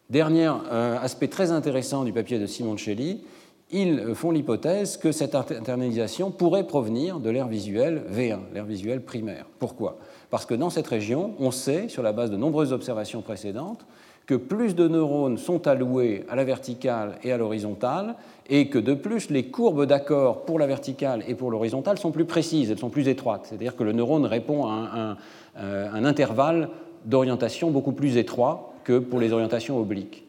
[0.10, 3.24] Dernier euh, aspect très intéressant du papier de Simoncelli,
[3.72, 9.46] ils font l'hypothèse que cette internalisation pourrait provenir de l'air visuel V1, l'air visuel primaire.
[9.58, 10.00] Pourquoi?
[10.30, 13.86] Parce que dans cette région, on sait, sur la base de nombreuses observations précédentes,
[14.30, 18.14] que plus de neurones sont alloués à la verticale et à l'horizontale,
[18.48, 22.26] et que de plus, les courbes d'accord pour la verticale et pour l'horizontale sont plus
[22.26, 23.48] précises, elles sont plus étroites.
[23.48, 25.18] C'est-à-dire que le neurone répond à un,
[25.58, 26.70] euh, intervalle
[27.06, 30.28] d'orientation beaucoup plus étroit que pour les orientations obliques.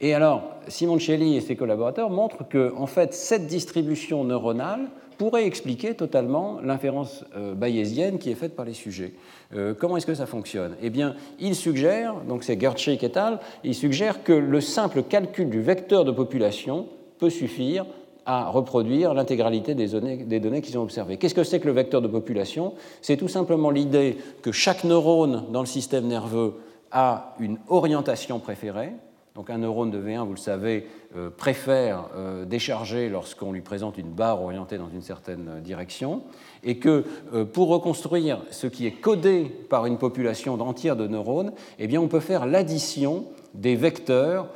[0.00, 5.94] Et alors, Simoncelli et ses collaborateurs montrent que, en fait, cette distribution neuronale pourrait expliquer
[5.94, 9.14] totalement l'inférence euh, bayésienne qui est faite par les sujets.
[9.54, 10.76] Euh, comment est-ce que ça fonctionne?
[10.82, 15.48] Eh bien, il suggère, donc c'est Gertschik et al., il suggère que le simple calcul
[15.48, 16.86] du vecteur de population
[17.18, 17.86] peut suffire
[18.26, 21.16] à reproduire l'intégralité des données, des données qui sont observées.
[21.16, 22.74] Qu'est-ce que c'est que le vecteur de population?
[23.00, 26.54] C'est tout simplement l'idée que chaque neurone dans le système nerveux
[26.90, 28.92] a une orientation préférée,
[29.36, 30.86] donc un neurone de V1, vous le savez,
[31.36, 36.22] préfère euh, décharger lorsqu'on lui présente une barre orientée dans une certaine direction,
[36.62, 41.52] et que euh, pour reconstruire ce qui est codé par une population entière de neurones,
[41.78, 44.48] eh bien on peut faire l'addition des vecteurs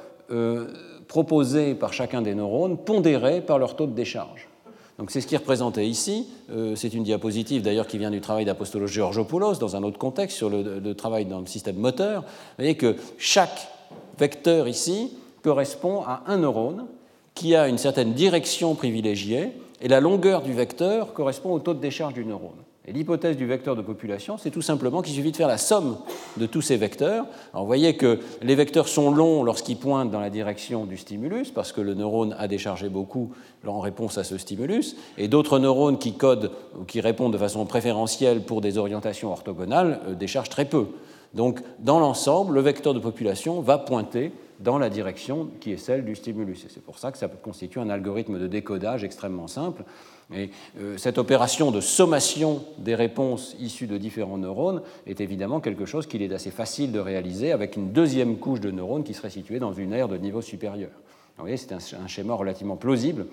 [1.09, 4.49] proposés par chacun des neurones, pondérés par leur taux de décharge.
[4.97, 6.29] Donc c'est ce qui est représenté ici.
[6.77, 10.49] c'est une diapositive d'ailleurs qui vient du travail d'Apostolos Georgopoulos dans un autre contexte sur
[10.49, 12.21] le, le, travail dans le système moteur.
[12.21, 12.27] Vous
[12.59, 13.73] voyez que chaque
[14.19, 15.11] vecteur ici
[15.43, 16.87] correspond à un neurone
[17.35, 21.81] qui a une certaine direction privilégiée et la longueur du vecteur correspond au taux de
[21.81, 22.57] décharge du neurone.
[22.87, 25.99] Et l'hypothèse du vecteur de population, c'est tout simplement qu'il suffit de faire la somme
[26.39, 27.27] de tous ces vecteurs.
[27.53, 31.51] Alors vous voyez que les vecteurs sont longs lorsqu'ils pointent dans la direction du stimulus,
[31.51, 33.33] parce que le neurone a déchargé beaucoup
[33.67, 37.67] en réponse à ce stimulus, et d'autres neurones qui codent ou qui répondent de façon
[37.67, 40.87] préférentielle pour des orientations orthogonales euh, déchargent très peu.
[41.35, 46.05] Donc, dans l'ensemble, le vecteur de population va pointer dans la direction qui est celle
[46.05, 46.65] du stimulus.
[46.65, 49.85] Et c'est pour ça que ça constitue un algorithme de décodage extrêmement simple.
[50.33, 55.87] Et euh, cette opération de sommation des réponses issues de différents neurones est évidemment quelque
[55.87, 59.31] chose qu'il est assez facile de réaliser avec une deuxième couche de neurones qui serait
[59.31, 60.91] située dans une aire de niveau supérieur.
[61.37, 63.27] Vous voyez, c'est un schéma relativement plausible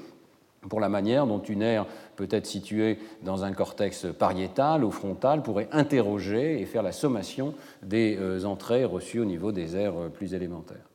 [0.69, 5.43] pour la manière dont une aire peut être située dans un cortex pariétal ou frontal
[5.43, 7.53] pourrait interroger et faire la sommation
[7.83, 10.89] des euh, entrées reçues au niveau des aires euh, plus élémentaires.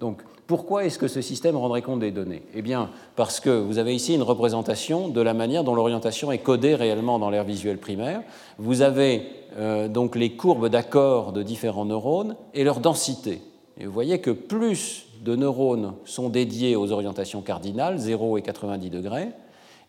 [0.00, 2.42] Donc, pourquoi est-ce que ce système rendrait compte des données?
[2.54, 6.38] Eh bien, parce que vous avez ici une représentation de la manière dont l'orientation est
[6.38, 8.22] codée réellement dans l'aire visuelle primaire.
[8.56, 9.24] Vous avez
[9.58, 13.42] euh, donc les courbes d'accord de différents neurones et leur densité.
[13.78, 19.28] Vous voyez que plus de neurones sont dédiés aux orientations cardinales, 0 et 90 degrés,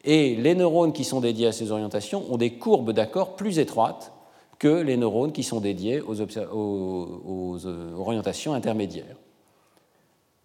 [0.04, 4.12] et les neurones qui sont dédiés à ces orientations ont des courbes d'accord plus étroites
[4.60, 9.16] que les neurones qui sont dédiés aux, euh, orientations intermédiaires.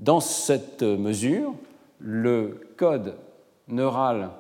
[0.01, 1.55] Dans cette mesure,
[1.99, 3.15] le code
[3.69, 4.31] neural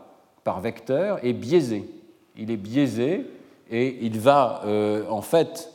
[0.44, 1.88] par vecteur est biaisé.
[2.36, 3.26] Il est biaisé
[3.70, 5.72] et il va euh, en fait,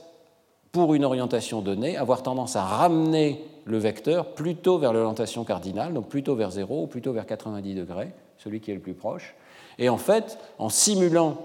[0.72, 6.08] pour une orientation donnée, avoir tendance à ramener le vecteur plutôt vers l'orientation cardinale, donc
[6.08, 9.36] plutôt vers 0 ou plutôt vers 90 degrés, celui qui est le plus proche.
[9.78, 11.38] Et en fait, en simulant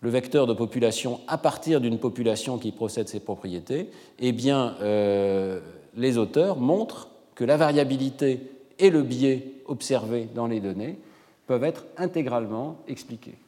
[0.00, 5.60] le vecteur de population à partir d'une population qui possède ces propriétés, eh bien, euh,
[5.96, 10.98] les auteurs montrent que la variabilité et le biais observés dans les données
[11.46, 13.38] peuvent être intégralement expliqués.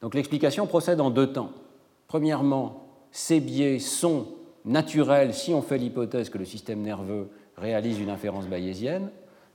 [0.00, 1.50] Donc l'explication procède en deux temps.
[2.08, 4.26] Premièrement, ces biais sont
[4.64, 9.10] naturels si on fait l'hypothèse que le système nerveux réalise une inférence bayésienne.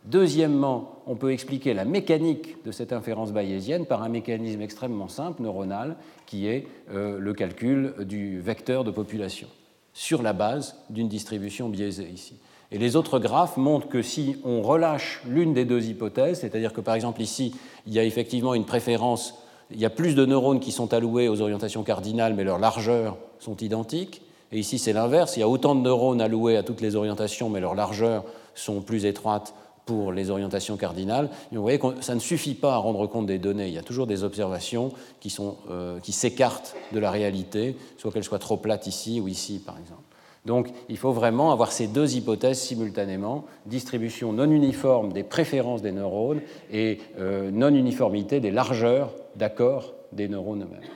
[0.06, 5.42] Deuxièmement, on peut expliquer la mécanique de cette inférence bayésienne par un mécanisme extrêmement simple,
[5.42, 9.50] neuronal, qui est euh, le calcul du vecteur de population,
[9.94, 12.36] sur la base d'une distribution biaisée ici.
[12.72, 16.82] Et les autres graphes montrent que si on relâche l'une des deux hypothèses, c'est-à-dire que
[16.82, 17.56] par exemple ici,
[17.88, 19.36] il y a effectivement une préférence,
[19.72, 23.18] il y a plus de neurones qui sont alloués aux orientations cardinales, mais leurs largeurs
[23.40, 24.22] sont identiques,
[24.52, 27.50] et ici c'est l'inverse, il y a autant de neurones alloués à toutes les orientations,
[27.50, 28.24] mais leurs largeurs
[28.54, 29.54] sont plus étroites
[29.90, 31.32] pour les orientations cardinales.
[31.52, 33.70] vous voyez que ça ne suffit pas à rendre compte des données.
[33.70, 35.36] Il y a toujours des observations qui,
[35.72, 39.80] euh, qui s'écartent de la réalité, soit qu'elles soient trop plates ici ou ici, par
[39.80, 40.04] exemple.
[40.46, 45.92] Donc il faut vraiment avoir ces deux hypothèses simultanément, distribution non uniforme des préférences des
[45.92, 50.88] neurones et euh, non-uniformité des largeurs d'accord des neurones eux-mêmes.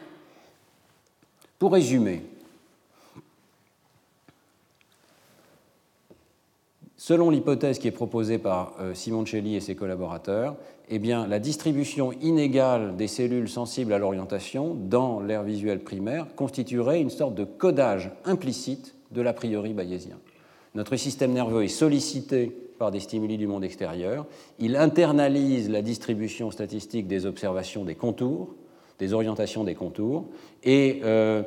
[1.58, 2.22] Pour résumer,
[7.06, 10.56] Selon l'hypothèse qui est proposée par euh, Simoncelli et ses collaborateurs,
[10.88, 17.02] eh bien, la distribution inégale des cellules sensibles à l'orientation dans l'air visuel primaire constituerait
[17.02, 20.18] une sorte de codage implicite de l'a priori bayésien.
[20.76, 24.26] Notre système nerveux est sollicité par des stimuli du monde extérieur,
[24.58, 28.56] il internalise la distribution statistique des observations des contours,
[29.00, 30.28] des orientations des contours,
[30.64, 31.44] et euh,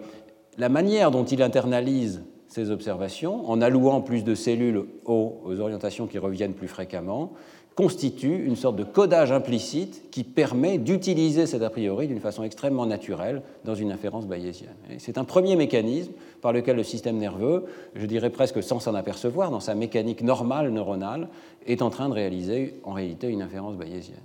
[0.59, 6.19] la manière dont il internalise ces observations, en allouant plus de cellules aux, orientations qui
[6.19, 7.33] reviennent plus fréquemment,
[7.75, 12.87] constitue une sorte de codage implicite qui permet d'utiliser cet a priori d'une façon extrêmement
[12.87, 14.75] naturelle dans une inférence bayésienne.
[14.99, 19.51] C'est un premier mécanisme par lequel le système nerveux, je dirais presque sans s'en apercevoir,
[19.51, 21.29] dans sa mécanique normale neuronale,
[21.67, 24.23] est en train de réaliser en réalité une inférence bayésienne.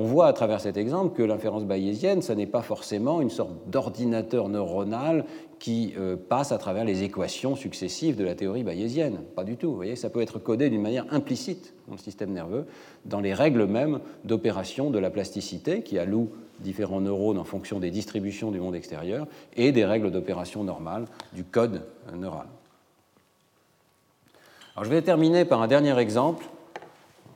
[0.00, 3.50] On voit à travers cet exemple que l'inférence bayésienne, ce n'est pas forcément une sorte
[3.66, 5.24] d'ordinateur neuronal
[5.58, 9.18] qui euh, passe à travers les équations successives de la théorie bayésienne.
[9.34, 9.70] Pas du tout.
[9.70, 12.66] Vous voyez, ça peut être codé d'une manière implicite dans le système nerveux,
[13.06, 16.30] dans les règles mêmes d'opération de la plasticité qui alloue
[16.60, 19.26] différents neurones en fonction des distributions du monde extérieur
[19.56, 21.82] et des règles d'opération normales du code
[22.14, 22.46] neural.
[24.76, 26.46] Alors, je vais terminer par un dernier exemple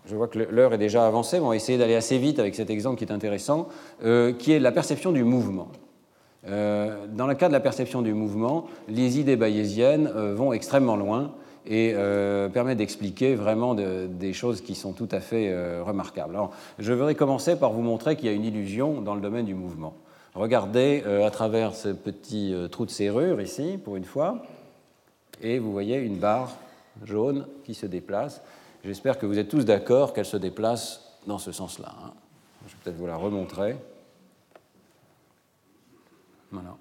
[0.06, 2.70] je vois que l'heure est déjà avancée, on va essayer d'aller assez vite avec cet
[2.70, 3.68] exemple qui est intéressant,
[4.04, 5.68] euh, qui est la perception du mouvement.
[6.48, 10.96] Euh, dans le cas de la perception du mouvement, les idées bayésiennes euh, vont extrêmement
[10.96, 11.32] loin
[11.64, 11.94] et
[12.52, 16.36] permettent d'expliquer vraiment des choses qui sont tout à fait remarquables.
[16.80, 19.54] Je voudrais commencer par vous montrer qu'il y a une illusion dans le domaine du
[19.54, 19.94] mouvement.
[20.34, 24.42] Regardez à travers ce petit trou de serrure ici, pour une fois,
[25.40, 26.50] et vous voyez une barre
[27.04, 28.42] jaune qui se déplace.
[28.84, 31.94] J'espère que vous êtes tous d'accord qu'elle se déplace dans ce sens-là.
[32.04, 32.12] Hein.
[32.66, 33.76] Je vais peut-être vous la remontrer.
[36.50, 36.76] Voilà.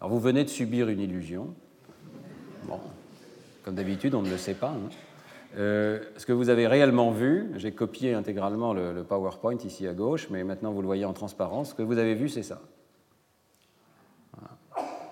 [0.00, 1.54] Alors vous venez de subir une illusion.
[2.64, 2.78] Bon,
[3.64, 4.70] comme d'habitude, on ne le sait pas.
[4.70, 4.88] Hein.
[5.56, 10.28] Euh, ce que vous avez réellement vu, j'ai copié intégralement le, PowerPoint ici à gauche,
[10.30, 11.70] mais maintenant vous le voyez en transparence.
[11.70, 12.60] Ce que vous avez vu, c'est ça.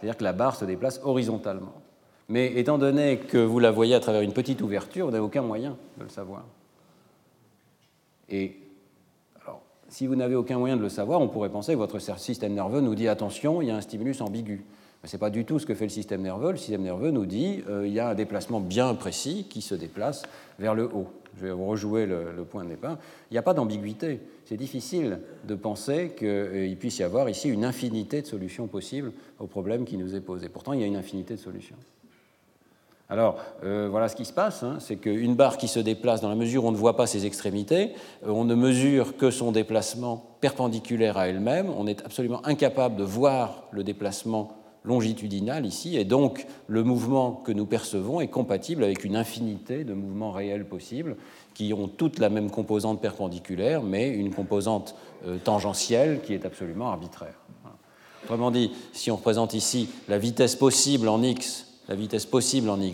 [0.00, 1.79] C'est-à-dire que la barre se déplace horizontalement.
[2.30, 5.42] Mais étant donné que vous la voyez à travers une petite ouverture, vous n'avez aucun
[5.42, 6.44] moyen de le savoir.
[8.28, 8.56] Et
[9.42, 12.54] alors, si vous n'avez aucun moyen de le savoir, on pourrait penser que votre système
[12.54, 14.64] nerveux nous dit attention, il y a un stimulus ambigu.
[15.02, 16.52] Mais ce n'est pas du tout ce que fait le système nerveux.
[16.52, 19.74] Le système nerveux nous dit euh, il y a un déplacement bien précis qui se
[19.74, 20.22] déplace
[20.60, 21.08] vers le haut.
[21.36, 22.96] Je vais vous rejouer le, point de départ.
[23.30, 24.20] Il n'y a pas d'ambiguïté.
[24.44, 25.18] C'est difficile
[25.48, 29.10] de penser qu'il puisse y avoir ici une infinité de solutions possibles
[29.40, 30.48] au problème qui nous est posé.
[30.48, 31.76] Pourtant, il y a une infinité de solutions.
[33.10, 34.76] Alors, euh, voilà ce qui se passe, hein.
[34.78, 37.26] c'est qu'une barre qui se déplace, dans la mesure où on ne voit pas ses
[37.26, 37.90] extrémités,
[38.24, 43.02] euh, on ne mesure que son déplacement perpendiculaire à elle-même, on est absolument incapable de
[43.02, 44.52] voir le déplacement
[44.84, 49.92] longitudinal ici, et donc le mouvement que nous percevons est compatible avec une infinité de
[49.92, 51.16] mouvements réels possibles
[51.52, 54.94] qui ont toutes la même composante perpendiculaire, mais une composante
[55.26, 57.34] euh, tangentielle qui est absolument arbitraire.
[58.22, 62.80] Autrement dit, si on représente ici la vitesse possible en x la vitesse possible en
[62.80, 62.92] y,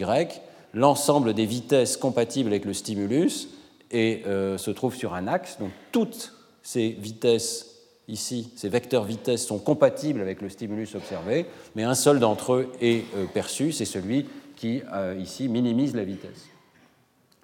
[0.73, 3.49] l'ensemble des vitesses compatibles avec le stimulus
[3.93, 5.59] et euh, se trouve sur un axe.
[5.61, 6.33] Donc toutes
[6.63, 7.77] ces vitesses
[8.09, 12.73] ici, ces vecteurs vitesse sont compatibles avec le stimulus observé, mais un seul d'entre eux
[12.81, 14.27] est euh, perçu, c'est celui
[14.57, 16.47] qui, euh, ici, minimise la vitesse.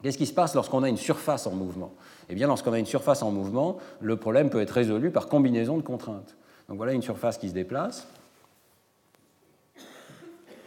[0.02, 1.92] Qu'est-ce qui se passe lorsqu'on a une surface en mouvement?
[2.28, 5.76] Eh bien, lorsqu'on a une surface en mouvement, le problème peut être résolu par combinaison
[5.76, 6.34] de contraintes.
[6.68, 8.08] Donc voilà une surface qui se déplace.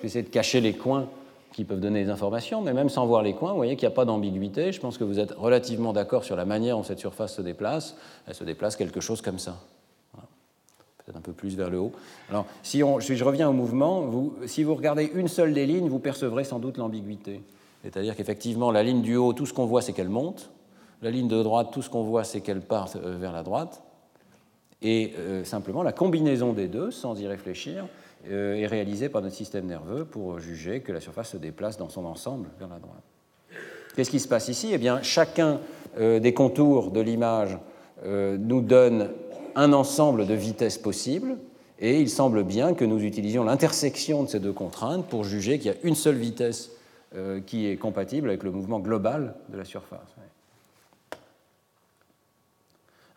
[0.02, 1.08] J'essaie de cacher les coins
[1.54, 3.94] qui peuvent donner des informations, mais même sans voir les coins, vous voyez qu'il n'y
[3.94, 4.74] a pas d'ambiguïté.
[4.74, 7.96] Je pense que vous êtes relativement d'accord sur la manière dont cette surface se déplace.
[8.28, 9.58] Elle se déplace quelque chose comme ça.
[11.06, 11.92] Peut-être un peu plus vers le haut.
[12.30, 14.10] Alors, si, je reviens au mouvement,
[14.48, 17.42] si vous regardez une seule des lignes, vous percevrez sans doute l'ambiguïté.
[17.84, 20.50] C'est-à-dire qu'effectivement, la ligne du haut, tout ce qu'on voit, c'est qu'elle monte.
[21.04, 23.84] La ligne de droite, tout ce qu'on voit, c'est qu'elle part euh, vers la droite.
[24.82, 27.86] Et euh, simplement, la combinaison des deux, sans y réfléchir,
[28.30, 32.06] est réalisé par notre système nerveux pour juger que la surface se déplace dans son
[32.06, 33.04] ensemble vers la droite.
[33.96, 34.70] Qu'est-ce qui se passe ici?
[34.74, 35.60] Eh bien, chacun
[35.98, 37.58] euh, des contours de l'image
[38.04, 39.12] euh, nous donne
[39.56, 41.38] un ensemble de vitesses possibles,
[41.80, 45.72] et il semble bien que nous utilisions l'intersection de ces deux contraintes pour juger qu'il
[45.72, 46.72] y a une seule vitesse
[47.46, 50.16] qui est compatible avec le mouvement global de la surface.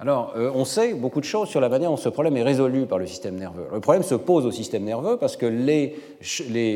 [0.00, 2.86] Alors, euh, on sait beaucoup de choses sur la manière dont ce problème est résolu
[2.86, 3.66] par le système nerveux.
[3.72, 5.96] Le problème se pose au système nerveux parce que les,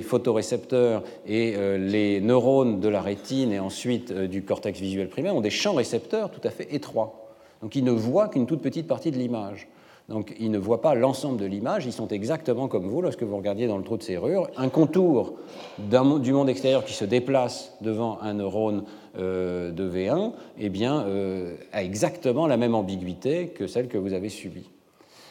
[0.02, 5.36] photorécepteurs et euh, les neurones de la rétine et ensuite euh, du cortex visuel primaire
[5.36, 7.36] ont des champs récepteurs tout à fait étroits.
[7.62, 9.68] Donc, ils ne voient qu'une toute petite partie de l'image.
[10.12, 13.34] Donc ils ne voient pas l'ensemble de l'image, ils sont exactement comme vous lorsque vous
[13.34, 14.46] regardiez dans le trou de serrure.
[14.58, 15.32] Un contour
[15.78, 18.84] du monde extérieur qui se déplace devant un neurone
[19.16, 24.12] euh, de V1 eh bien, euh, a exactement la même ambiguïté que celle que vous
[24.12, 24.68] avez subie.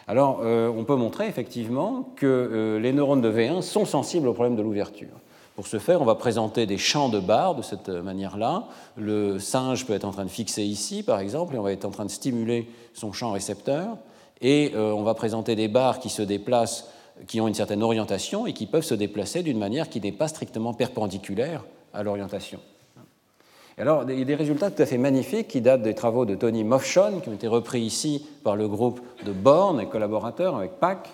[0.07, 4.55] Alors euh, on peut montrer effectivement que les neurones de V1 sont sensibles au problème
[4.55, 5.19] de l'ouverture.
[5.55, 8.63] Pour ce faire, on va présenter des champs de barres de cette manière-là.
[8.97, 11.85] Le singe peut être en train de fixer ici, par exemple, et on va être
[11.85, 13.97] en train de stimuler son champ récepteur
[14.41, 16.89] et euh, on va présenter des barres qui se déplacent,
[17.27, 20.27] qui ont une certaine orientation et qui peuvent se déplacer d'une manière qui n'est pas
[20.27, 21.63] strictement perpendiculaire
[21.93, 22.59] à l'orientation.
[23.77, 26.35] Alors, il y a des résultats tout à fait magnifiques qui datent des travaux de
[26.35, 30.71] Tony Mofshon, qui ont été repris ici par le groupe de Born et collaborateurs avec
[30.73, 31.09] PAC,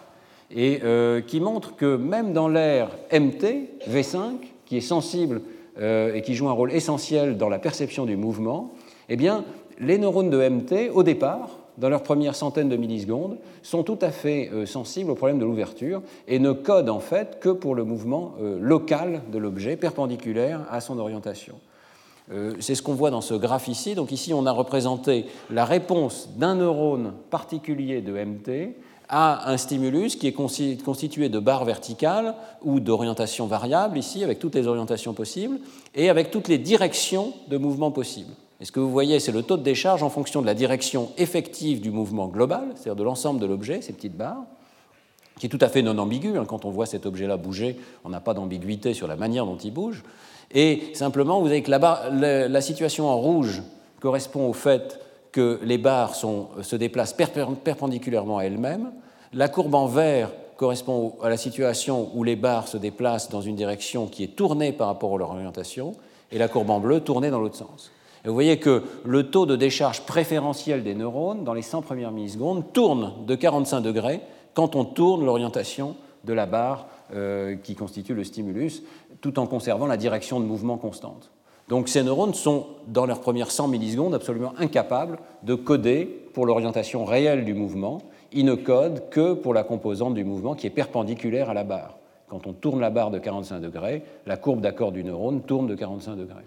[0.53, 0.82] et
[1.28, 5.41] qui montrent que même dans l'air MT, V5, qui est sensible
[5.80, 8.71] euh, et qui joue un rôle essentiel dans la perception du mouvement,
[9.09, 9.43] eh bien,
[9.80, 14.11] les neurones de MT, au départ, dans leurs premières centaines de millisecondes, sont tout à
[14.11, 17.84] fait euh, sensibles au problème de l'ouverture et ne codent en fait que pour le
[17.84, 21.55] mouvement euh, local de l'objet, perpendiculaire à son orientation.
[22.32, 23.95] Euh, c'est ce qu'on voit dans ce graphe ici.
[23.95, 28.75] Donc ici, on a représenté la réponse d'un neurone particulier de MT
[29.09, 34.55] à un stimulus qui est constitué de barres verticales ou d'orientation variable, ici, avec toutes
[34.55, 35.59] les orientations possibles,
[35.95, 38.34] et avec toutes les directions de mouvement possibles.
[38.59, 41.11] Et ce que vous voyez, c'est le taux de décharge en fonction de la direction
[41.17, 44.43] effective du mouvement global, c'est-à-dire de l'ensemble de l'objet, ces petites barres,
[45.39, 46.37] qui est tout à fait non ambigu.
[46.37, 46.45] Hein.
[46.45, 49.71] Quand on voit cet objet-là bouger, on n'a pas d'ambiguïté sur la manière dont il
[49.71, 50.03] bouge.
[50.51, 53.61] Et simplement, vous avez que la, la situation en rouge
[53.99, 54.99] correspond au fait
[55.31, 58.91] que les barres se déplacent perpendiculairement à elles-mêmes.
[59.33, 63.55] La courbe en vert correspond à la situation où les barres se déplacent dans une
[63.55, 65.93] direction qui est tournée par rapport à leur orientation,
[66.31, 67.91] et la courbe en bleu tournée dans l'autre sens
[68.26, 72.72] vous voyez que le taux de décharge préférentiel des neurones dans les 100 premières millisecondes
[72.74, 74.22] tourne de 45 degrés
[74.53, 78.84] quand on tourne l'orientation de la barre euh, qui constitue le stimulus,
[79.22, 81.32] tout en conservant la direction de mouvement constante.
[81.70, 87.05] Donc ces neurones sont, dans leurs premières 100 millisecondes, absolument incapables de coder pour l'orientation
[87.05, 88.01] réelle du mouvement.
[88.32, 91.97] Ils ne codent que pour la composante du mouvement qui est perpendiculaire à la barre.
[92.28, 95.76] Quand on tourne la barre de 45 degrés, la courbe d'accord du neurone tourne de
[95.76, 96.45] 45 degrés.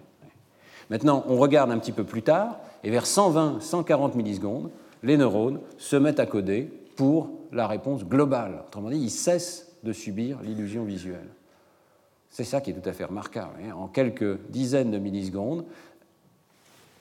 [0.90, 4.70] Maintenant, on regarde un petit peu plus tard, et vers 120-140 millisecondes,
[5.02, 8.64] les neurones se mettent à coder pour la réponse globale.
[8.66, 11.28] Autrement dit, ils cessent de subir l'illusion visuelle.
[12.28, 13.54] C'est ça qui est tout à fait remarquable.
[13.62, 13.74] Hein.
[13.76, 15.64] En quelques dizaines de millisecondes,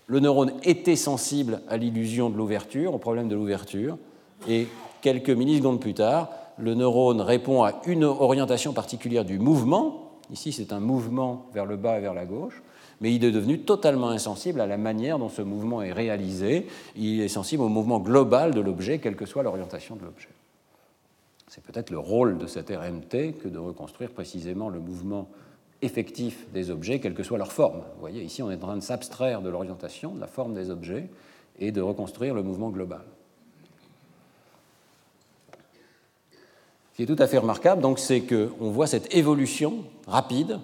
[0.07, 3.97] le neurone était sensible à l'illusion de l'ouverture, au problème de l'ouverture,
[4.47, 4.67] et
[5.01, 10.11] quelques millisecondes plus tard, le neurone répond à une orientation particulière du mouvement.
[10.31, 12.61] Ici, c'est un mouvement vers le bas et vers la gauche
[13.01, 16.67] mais il est devenu totalement insensible à la manière dont ce mouvement est réalisé.
[16.95, 20.29] Il est sensible au mouvement global de l'objet, quelle que soit l'orientation de l'objet.
[21.47, 25.27] C'est peut-être le rôle de cette RMT que de reconstruire précisément le mouvement
[25.81, 27.79] effectif des objets, quelle que soit leur forme.
[27.79, 30.69] Vous voyez, ici, on est en train de s'abstraire de l'orientation, de la forme des
[30.69, 31.07] objets,
[31.57, 33.01] et de reconstruire le mouvement global.
[36.91, 40.59] Ce qui est tout à fait remarquable, donc, c'est qu'on voit cette évolution rapide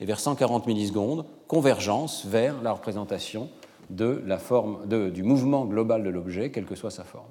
[0.00, 3.48] et vers 140 millisecondes, convergence vers la représentation
[3.90, 7.30] de la forme, du mouvement global de l'objet, quelle que soit sa forme.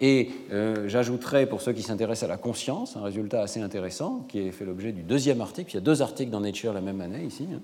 [0.00, 4.40] Et euh, j'ajouterai, pour ceux qui s'intéressent à la conscience, un résultat assez intéressant qui
[4.40, 5.72] est fait l'objet du deuxième article.
[5.72, 7.46] Il y a deux articles dans Nature la même année ici.
[7.54, 7.60] Hein.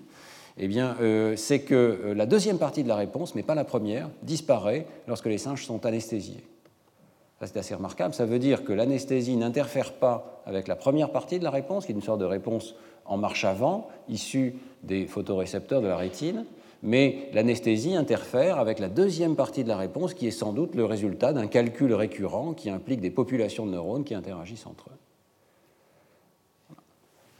[0.58, 3.64] Eh bien, euh, c'est que euh, la deuxième partie de la réponse, mais pas la
[3.64, 6.44] première, disparaît lorsque les singes sont anesthésiés.
[7.42, 8.14] C'est assez remarquable.
[8.14, 11.92] Ça veut dire que l'anesthésie n'interfère pas avec la première partie de la réponse, qui
[11.92, 16.46] est une sorte de réponse en marche avant, issue des photorécepteurs de la rétine,
[16.82, 20.84] mais l'anesthésie interfère avec la deuxième partie de la réponse qui est sans doute le
[20.84, 24.98] résultat d'un calcul récurrent qui implique des populations de neurones qui interagissent entre eux.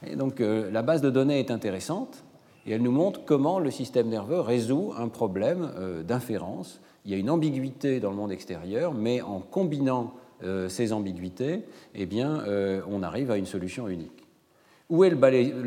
[0.03, 2.23] Euh, la base de données est intéressante
[2.65, 6.81] et elle nous montre comment le système nerveux résout un problème euh, d'inférence.
[7.07, 10.13] Il y a une ambiguïté dans le monde extérieur, mais en combinant
[10.43, 11.63] euh, ces ambiguïtés,
[11.95, 12.43] eh bien,
[12.87, 14.27] on arrive à une solution unique.
[14.89, 15.15] Où est le,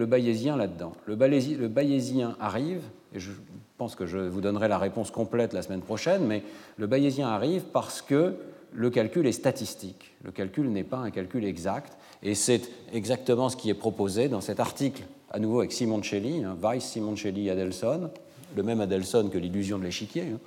[0.06, 0.92] bayésien là-dedans?
[1.06, 2.82] Le, le bayésien arrive,
[3.14, 3.30] et je
[3.76, 6.42] pense que je vous donnerai la réponse complète la semaine prochaine, mais
[6.76, 8.34] le bayésien arrive parce que
[8.72, 10.14] le calcul est statistique.
[10.22, 12.62] Le calcul n'est pas un calcul exact, et c'est
[12.92, 17.50] exactement ce qui est proposé dans cet article, à nouveau avec Simoncelli, hein, Weiss, Simoncelli,
[17.50, 18.10] Adelson,
[18.56, 20.24] le même Adelson que l'illusion de l'échiquier.
[20.34, 20.38] Hein.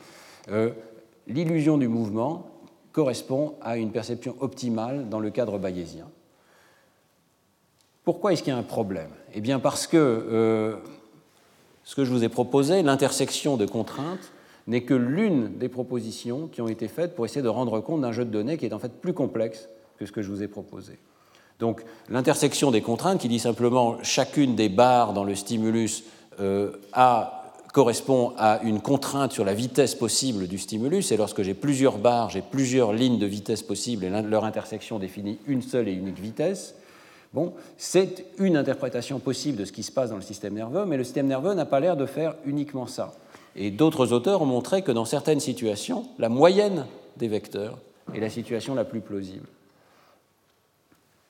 [0.49, 0.71] Euh,
[1.27, 2.47] l'illusion du mouvement
[2.91, 6.07] correspond à une perception optimale dans le cadre bayésien.
[8.03, 9.09] Pourquoi est-ce qu'il y a un problème?
[9.33, 10.75] Eh bien parce que euh,
[11.83, 14.31] ce que je vous ai proposé, l'intersection de contraintes,
[14.67, 18.11] n'est que l'une des propositions qui ont été faites pour essayer de rendre compte d'un
[18.11, 19.67] jeu de données qui est en fait plus complexe
[19.97, 20.99] que ce que je vous ai proposé.
[21.59, 26.03] Donc l'intersection des contraintes, qui dit simplement chacune des barres dans le stimulus
[26.39, 26.71] euh,
[27.73, 32.29] correspond à une contrainte sur la vitesse possible du stimulus, et lorsque j'ai plusieurs barres,
[32.29, 36.75] j'ai plusieurs lignes de vitesse possibles, et leur intersection définit une seule et unique vitesse,
[37.33, 40.97] Bon, c'est une interprétation possible de ce qui se passe dans le système nerveux, mais
[40.97, 43.11] le système nerveux n'a pas l'air de faire uniquement ça.
[43.55, 46.85] Et d'autres auteurs ont montré que dans certaines situations, la moyenne
[47.17, 47.79] des vecteurs
[48.13, 49.47] est la situation la plus plausible.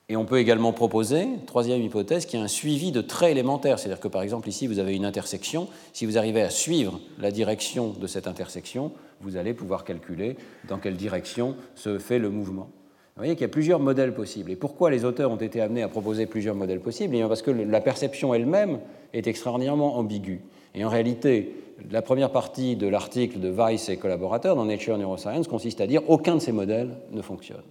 [0.09, 3.80] Et on peut également proposer, troisième hypothèse, qu'il y a un suivi de traits élémentaires.
[3.80, 5.69] C'est-à-dire que par exemple ici, vous avez une intersection.
[5.93, 10.35] Si vous arrivez à suivre la direction de cette intersection, vous allez pouvoir calculer
[10.67, 12.69] dans quelle direction se fait le mouvement.
[13.15, 14.51] Vous voyez qu'il y a plusieurs modèles possibles.
[14.51, 17.15] Et pourquoi les auteurs ont été amenés à proposer plusieurs modèles possibles?
[17.15, 18.80] Eh Parce que la perception elle-même
[19.13, 20.41] est extraordinairement ambiguë.
[20.75, 21.55] Et en réalité,
[21.91, 26.01] la première partie de l'article de Weiss et collaborateurs dans Nature Neuroscience consiste à dire
[26.09, 27.63] aucun de ces modèles ne fonctionne.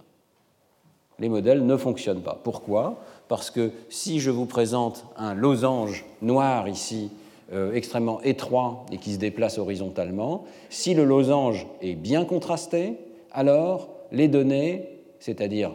[1.19, 2.39] Les modèles ne fonctionnent pas.
[2.43, 2.99] Pourquoi?
[3.27, 7.11] Parce que si je vous présente un losange noir ici,
[7.51, 12.97] euh, extrêmement étroit et qui se déplace horizontalement, si le losange est bien contrasté,
[13.31, 15.71] alors les données c'est-à-dire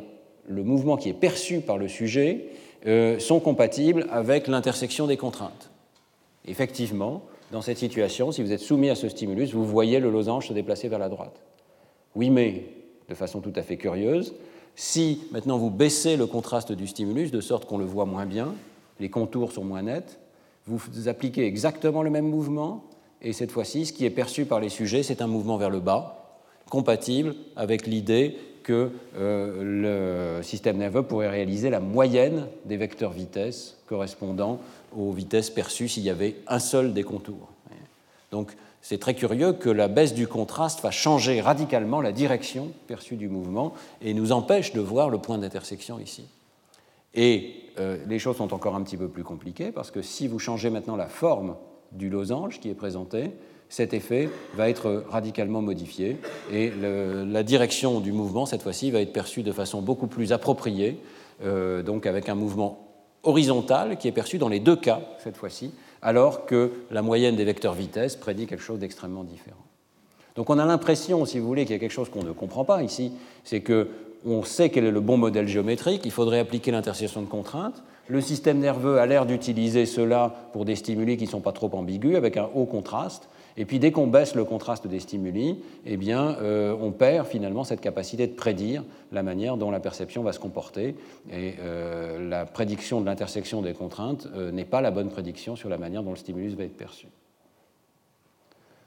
[0.46, 2.48] le mouvement qui est perçu par le sujet,
[2.86, 5.70] euh, sont compatibles avec l'intersection des contraintes.
[6.46, 10.48] Effectivement, dans cette situation, si vous êtes soumis à ce stimulus, vous voyez le losange
[10.48, 11.40] se déplacer vers la droite.
[12.14, 12.64] Oui, mais
[13.08, 14.34] de façon tout à fait curieuse,
[14.78, 18.54] si maintenant vous baissez le contraste du stimulus de sorte qu'on le voit moins bien,
[19.00, 20.20] les contours sont moins nets,
[20.66, 22.84] vous appliquez exactement le même mouvement,
[23.20, 25.80] et cette fois-ci, ce qui est perçu par les sujets, c'est un mouvement vers le
[25.80, 26.38] bas,
[26.70, 33.78] compatible avec l'idée que euh, le système nerveux pourrait réaliser la moyenne des vecteurs vitesse
[33.86, 34.60] correspondant
[34.96, 37.48] aux vitesses perçues s'il y avait un seul des contours.
[38.30, 43.16] Donc c'est très curieux que la baisse du contraste va changer radicalement la direction perçue
[43.16, 46.24] du mouvement et nous empêche de voir le point d'intersection ici.
[47.14, 50.38] Et euh, les choses sont encore un petit peu plus compliquées parce que si vous
[50.38, 51.56] changez maintenant la forme
[51.92, 53.32] du losange qui est présenté,
[53.68, 56.16] cet effet va être radicalement modifié
[56.50, 60.98] et la direction du mouvement, cette fois-ci, va être perçue de façon beaucoup plus appropriée,
[61.44, 62.88] euh, donc avec un mouvement
[63.24, 65.72] horizontal qui est perçu dans les deux cas, cette fois-ci,
[66.02, 69.56] alors que la moyenne des vecteurs vitesse prédit quelque chose d'extrêmement différent.
[70.36, 72.64] Donc on a l'impression, si vous voulez, qu'il y a quelque chose qu'on ne comprend
[72.64, 73.12] pas ici,
[73.44, 73.88] c'est que
[74.24, 77.82] on sait quel est le bon modèle géométrique, il faudrait appliquer l'intersection de contraintes.
[78.08, 81.70] Le système nerveux a l'air d'utiliser cela pour des stimuli qui ne sont pas trop
[81.74, 83.28] ambigus, avec un haut contraste.
[83.60, 87.64] Et puis dès qu'on baisse le contraste des stimuli, eh bien, euh, on perd finalement
[87.64, 90.94] cette capacité de prédire la manière dont la perception va se comporter.
[91.32, 95.68] Et euh, la prédiction de l'intersection des contraintes euh, n'est pas la bonne prédiction sur
[95.68, 97.08] la manière dont le stimulus va être perçu.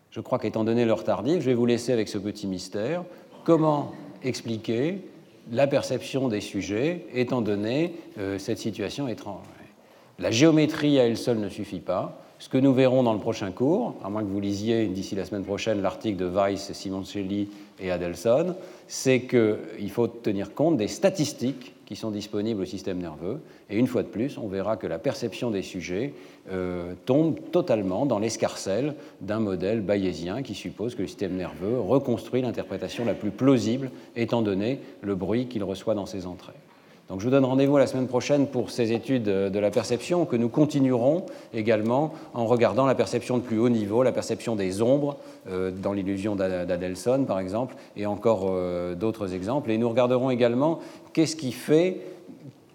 [0.10, 3.04] Je crois qu'étant donné l'heure tardive, je vais vous laisser avec ce petit mystère.
[3.44, 3.92] Comment
[4.24, 5.02] expliquer
[5.52, 7.96] la perception des sujets étant donné
[8.38, 9.46] cette situation étrange?
[10.20, 12.21] La géométrie à elle seule ne suffit pas.
[12.42, 15.26] Ce que nous verrons dans le prochain cours, à moins que vous lisiez d'ici la
[15.26, 17.50] semaine prochaine l'article de Weiss, Simoncelli
[17.80, 18.56] et Adelson,
[18.88, 23.42] c'est qu'il faut tenir compte des statistiques qui sont disponibles au système nerveux.
[23.70, 26.16] Et une fois de plus, on verra que la perception des sujets
[26.52, 32.42] euh, tombe totalement dans l'escarcelle d'un modèle bayésien qui suppose que le système nerveux reconstruit
[32.42, 36.54] l'interprétation la plus plausible étant donné le bruit qu'il reçoit dans ses entrées.
[37.12, 40.38] Donc je vous donne rendez-vous la semaine prochaine pour ces études de la perception que
[40.38, 45.18] nous continuerons également en regardant la perception de plus haut niveau, la perception des ombres
[45.50, 49.72] euh, dans l'illusion d'Adelson par exemple, et encore euh, d'autres exemples.
[49.72, 50.80] Et nous regarderons également
[51.12, 51.98] qu'est-ce qui fait